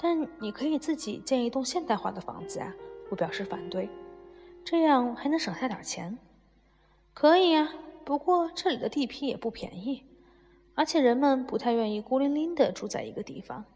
[0.00, 2.74] 但你可以自己建一栋现代化的房子啊！
[3.10, 3.90] 我表示反对，
[4.64, 6.16] 这样还能省下点钱。
[7.12, 7.68] 可以呀，
[8.02, 10.04] 不过这里的地皮也不便宜，
[10.74, 13.66] 而且人们不太愿意孤零零的住在一个地方。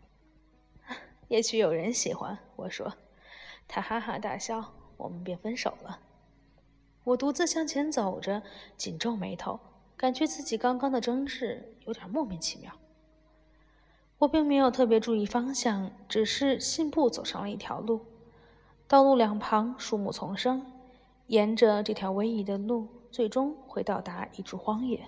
[1.29, 2.93] 也许有人喜欢，我说。
[3.69, 5.99] 他哈哈大笑，我们便分手了。
[7.03, 8.43] 我独自向前走着，
[8.77, 9.59] 紧皱眉头，
[9.97, 12.73] 感觉自己刚刚的争执有点莫名其妙。
[14.19, 18.07] 我并没有特别注意方向，只是信步走上了一条路。
[18.87, 20.65] 道路两旁树木丛生，
[21.27, 25.05] 沿着这条逶迤的路，最终会到达一处荒野。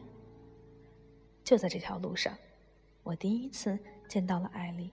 [1.44, 2.36] 就在这条路上，
[3.04, 4.90] 我第一次见到了艾丽。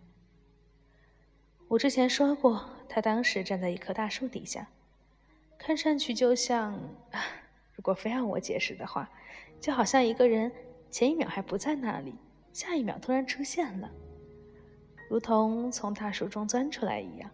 [1.68, 4.68] 我之前说过，他当时站在一棵大树底下，
[5.58, 6.80] 看上去就像……
[7.76, 9.10] 如果非要我解释的话，
[9.60, 10.52] 就好像一个人
[10.90, 12.16] 前一秒还不在那里，
[12.54, 13.92] 下一秒突然出现了。
[15.10, 17.30] 如同从大树中钻出来一样。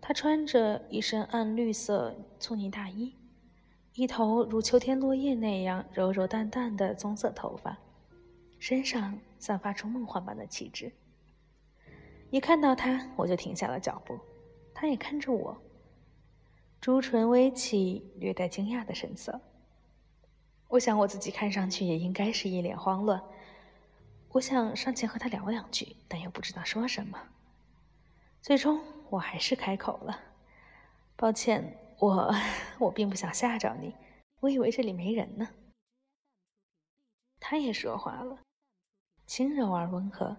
[0.00, 3.14] 他穿着一身暗绿色粗呢大衣，
[3.94, 7.76] 一头如秋天落叶那样柔柔淡淡的棕色头发，
[8.58, 10.92] 身上散发出梦幻般的气质。
[12.30, 14.18] 一看到他，我就停下了脚步。
[14.74, 15.56] 他也看着我，
[16.80, 19.40] 朱唇微起，略带惊讶的神色。
[20.68, 23.22] 我想我自己看上去也应该是一脸慌乱。
[24.30, 27.18] 我想上前和他聊两句，但又不知道说什么。
[28.42, 30.20] 最终，我还是开口了
[31.16, 32.34] ：“抱歉，我
[32.78, 33.94] 我并不想吓着你，
[34.40, 35.48] 我以为这里没人呢。”
[37.40, 38.40] 他也说话了，
[39.26, 40.36] 轻柔而温和，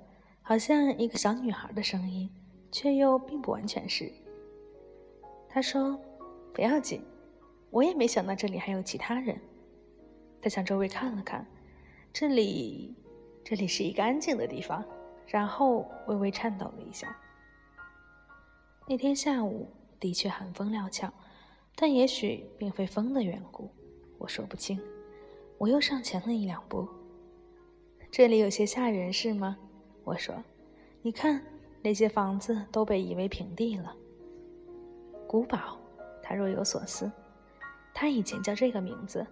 [0.48, 2.30] 好像一个小女孩的声音，
[2.72, 4.10] 却又并不完全是。
[5.50, 6.00] 他说
[6.56, 7.04] ：“不要紧，
[7.70, 9.38] 我也没想到这里还有其他人。”
[10.42, 11.46] 他向周围看了看，
[12.14, 12.96] 这里。
[13.44, 14.82] 这里是一个安静的地方，
[15.28, 17.14] 然后微微颤抖了一下。
[18.88, 19.68] 那天下午
[20.00, 21.12] 的确寒风料峭，
[21.76, 23.70] 但也许并非风的缘故，
[24.18, 24.80] 我说不清。
[25.58, 26.88] 我又上前了一两步。
[28.10, 29.58] 这里有些吓人，是吗？
[30.08, 30.34] 我说
[31.04, 31.44] ：“你看，
[31.82, 33.94] 那些房子都被夷为平地了。”
[35.28, 35.78] 古堡，
[36.24, 37.12] 他若有所思。
[37.94, 39.28] 他以前叫这个名字，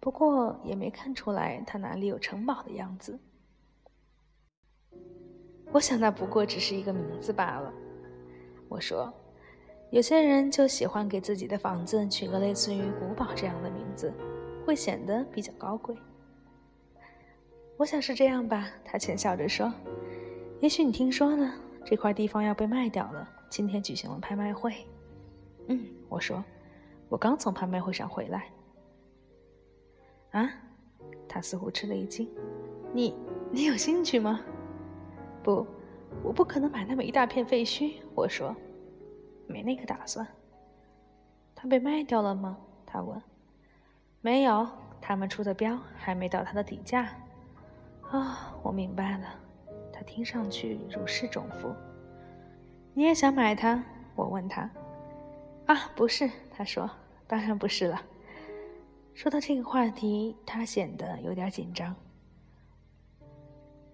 [0.00, 3.16] 不过也没看出来他哪里有城堡的样子。
[5.70, 7.72] 我想那不过只是一个名字罢了。
[8.68, 9.12] 我说，
[9.90, 14.12] 有些人就喜欢给自己的房子取个类似于古堡这样的名字，
[14.66, 15.96] 会显得比较高贵。
[17.78, 19.72] 我想是这样吧，他浅笑着说。
[20.62, 21.52] 也许你听说了，
[21.84, 24.72] 这块地方要被卖掉了，今天举行了拍卖会。
[25.66, 26.42] 嗯，我说，
[27.08, 28.48] 我刚从拍卖会上回来。
[30.30, 30.48] 啊？
[31.28, 32.30] 他似乎吃了一惊。
[32.92, 33.12] 你，
[33.50, 34.40] 你有兴趣吗？
[35.42, 35.66] 不，
[36.22, 37.94] 我不可能买那么一大片废墟。
[38.14, 38.54] 我说，
[39.48, 40.24] 没那个打算。
[41.56, 42.56] 它被卖掉了吗？
[42.86, 43.20] 他问。
[44.20, 44.68] 没有，
[45.00, 47.08] 他们出的标还没到它的底价。
[48.12, 49.41] 啊，我明白了。
[50.02, 51.74] 听上去如释重负。
[52.94, 53.82] 你也想买它？
[54.14, 54.68] 我问他。
[55.66, 56.90] 啊，不是，他说，
[57.26, 58.02] 当然不是了。
[59.14, 61.94] 说到这个话题，他显得有点紧张。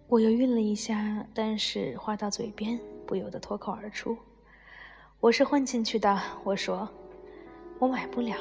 [0.09, 4.17] 我犹豫了一下，但是话到嘴边，不由得脱口而出
[5.21, 6.89] ：“我是混进去的。”我说
[7.79, 8.37] ：“我买不了，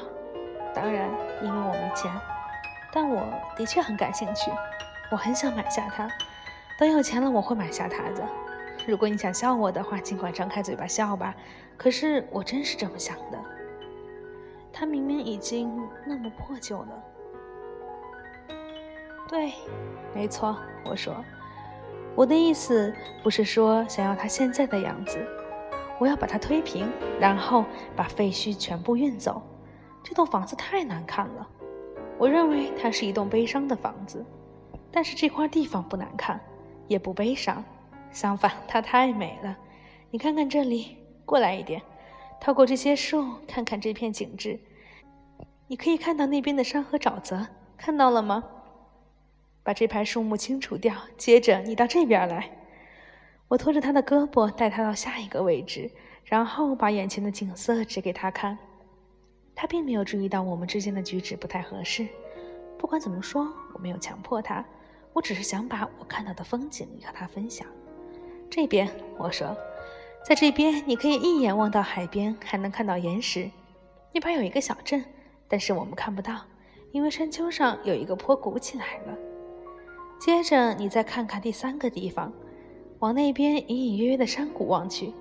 [0.73, 1.09] 当然，
[1.43, 2.11] 因为我没钱。
[2.93, 3.21] 但我
[3.55, 4.49] 的确很感兴趣，
[5.11, 6.09] 我很想买下它。
[6.77, 8.27] 等有钱了，我会买下它的。
[8.87, 11.35] 如果你想笑我的话，尽管张开嘴巴笑吧。
[11.75, 13.39] 可是我真是这么想的。
[14.71, 15.71] 它明明已经
[16.05, 17.03] 那么破旧了。”
[19.27, 19.53] 对，
[20.13, 20.55] 没错，
[20.85, 21.15] 我说。
[22.15, 25.19] 我的意思不是说想要它现在的样子，
[25.99, 26.87] 我要把它推平，
[27.19, 27.65] 然后
[27.95, 29.41] 把废墟全部运走。
[30.03, 31.47] 这栋房子太难看了。
[32.17, 34.23] 我认为它是一栋悲伤的房子，
[34.91, 36.39] 但是这块地方不难看，
[36.87, 37.63] 也不悲伤，
[38.11, 39.57] 相反，它太美了。
[40.09, 41.81] 你看看这里，过来一点，
[42.39, 44.59] 透过这些树看看这片景致，
[45.67, 48.43] 你可以看到那边的山和沼泽，看到了吗？
[49.63, 52.49] 把这排树木清除掉，接着你到这边来。
[53.49, 55.91] 我拖着他的胳膊，带他到下一个位置，
[56.23, 58.57] 然后把眼前的景色指给他看。
[59.55, 62.07] 他并没有注意到我们之间的举止不太合适。
[62.77, 64.63] 不管怎么说，我没有强迫他，
[65.13, 67.67] 我只是想把我看到的风景和他分享。
[68.49, 69.55] 这边，我说，
[70.25, 73.49] 在这边你可以一眼望到海边，还能看到岩石。
[74.13, 75.03] 那边有一个小镇，
[75.47, 76.41] 但是我们看不到，
[76.91, 79.17] 因为山丘上有一个坡鼓起来了。
[80.19, 82.31] 接着，你再看看第三个地方。
[82.99, 85.13] 往那边隐隐约约的山谷望去，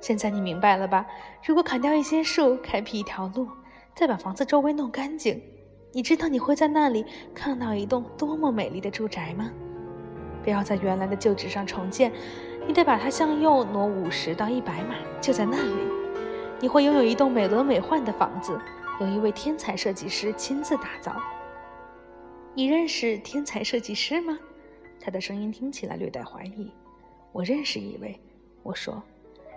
[0.00, 1.04] 现在你明白了吧？
[1.44, 3.48] 如果砍掉一些树，开辟一条路，
[3.96, 5.42] 再把房子周围弄干净，
[5.92, 9.50] 你知道你会在那里看到一栋多么美丽的住宅吗？
[10.42, 12.12] 不要在原来的旧址上重建，
[12.66, 15.74] 你得把它向右挪五十到一百码，就在那里，
[16.60, 18.60] 你会拥有一栋美轮美奂的房子，
[19.00, 21.16] 由一位天才设计师亲自打造。
[22.54, 24.38] 你认识天才设计师吗？
[25.00, 26.70] 他的声音听起来略带怀疑。
[27.32, 28.18] 我认识一位，
[28.62, 29.02] 我说，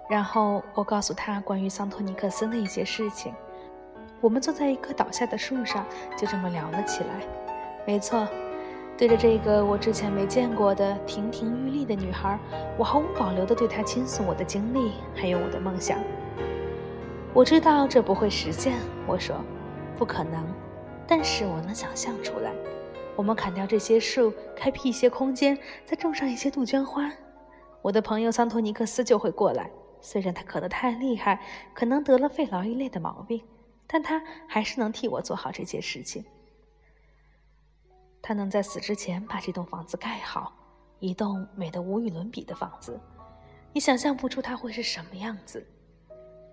[0.09, 3.33] 然后我告诉他关于桑托尼克斯的一些事情。
[4.21, 5.85] 我们坐在一棵倒下的树上，
[6.17, 7.21] 就这么聊了起来。
[7.85, 8.27] 没错，
[8.97, 12.37] 对着这个我之前没见过的亭亭玉立的女孩，
[12.77, 15.97] 我毫无保留地对她倾诉我的经历，还有我的梦想。
[17.33, 19.37] 我知道这不会实现，我说，
[19.97, 20.45] 不可能，
[21.07, 22.51] 但是我能想象出来。
[23.15, 27.11] 我们砍掉这些树，开辟一些空间，再种上一些杜鹃花。
[27.81, 29.69] 我的朋友桑托尼克斯就会过来。
[30.01, 31.39] 虽然他渴得太厉害，
[31.73, 33.41] 可能得了肺痨一类的毛病，
[33.91, 36.23] 但他还是能替我做好这些事情。
[38.21, 40.53] 他能在死之前把这栋房子盖好，
[40.99, 42.99] 一栋美得无与伦比的房子。
[43.73, 45.65] 你想象不出他会是什么样子。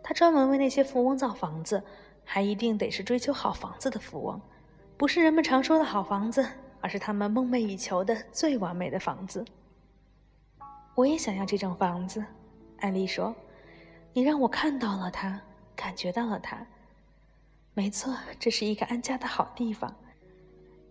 [0.03, 1.82] 他专门为那些富翁造房子，
[2.24, 4.41] 还一定得是追求好房子的富翁，
[4.97, 6.49] 不是人们常说的好房子，
[6.80, 9.45] 而是他们梦寐以求的最完美的房子。
[10.95, 12.24] 我也想要这种房子，
[12.78, 13.34] 艾丽说
[14.14, 15.39] ：“你让我看到了它，
[15.74, 16.66] 感觉到了它。
[17.77, 19.95] 没错，这是一个安家的好地方。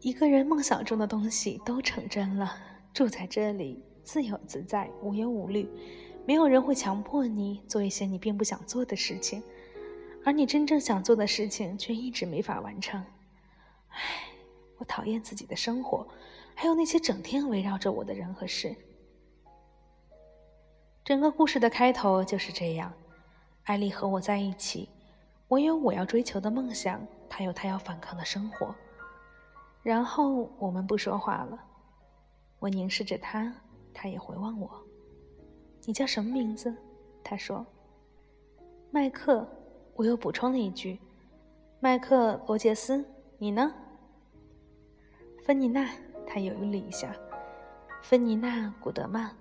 [0.01, 2.55] 一个人梦想中的东西都成真了。
[2.93, 5.67] 住在这里，自由自在，无忧无虑，
[6.27, 9.41] 没有人会强迫你做一些你并不想做的事情，
[10.23, 13.03] 而你真正想做的事情却一直没法完成。
[13.87, 13.97] 唉，
[14.77, 16.07] 我讨厌自己的生活，
[16.53, 18.75] 还有那些整天围绕着我的人和事。”
[21.03, 22.93] 整个故事的开头就是这样：
[23.63, 24.87] 艾丽和我在一起，
[25.55, 28.75] 我有我要追求的梦想，他有他要反抗的生活。
[29.83, 31.57] 然后我们不说话了，
[32.59, 33.53] 我凝视着他，
[33.93, 34.69] 他也回望我。
[35.85, 36.75] 你叫什么名字？
[37.23, 37.65] 他说。
[38.91, 39.47] 麦克。
[39.95, 40.99] 我又补充了一句：
[41.79, 43.05] 麦克罗杰斯。
[43.37, 43.73] 你呢？
[45.45, 45.89] 芬妮娜。
[46.27, 47.15] 他犹豫了一下。
[48.03, 49.33] 芬妮娜古德曼。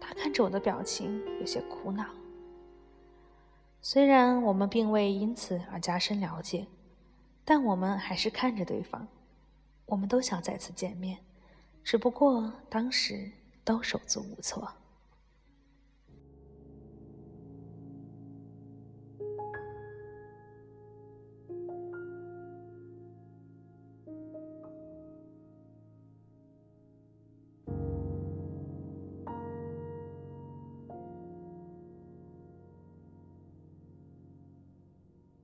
[0.00, 2.06] 他看着我的表情，有些苦恼。
[3.80, 6.66] 虽然我们并未因此而加深了解，
[7.44, 9.06] 但我们还是看着对方。
[9.86, 11.18] 我们都想再次见面，
[11.82, 13.30] 只不过当时
[13.64, 14.70] 都手足无措。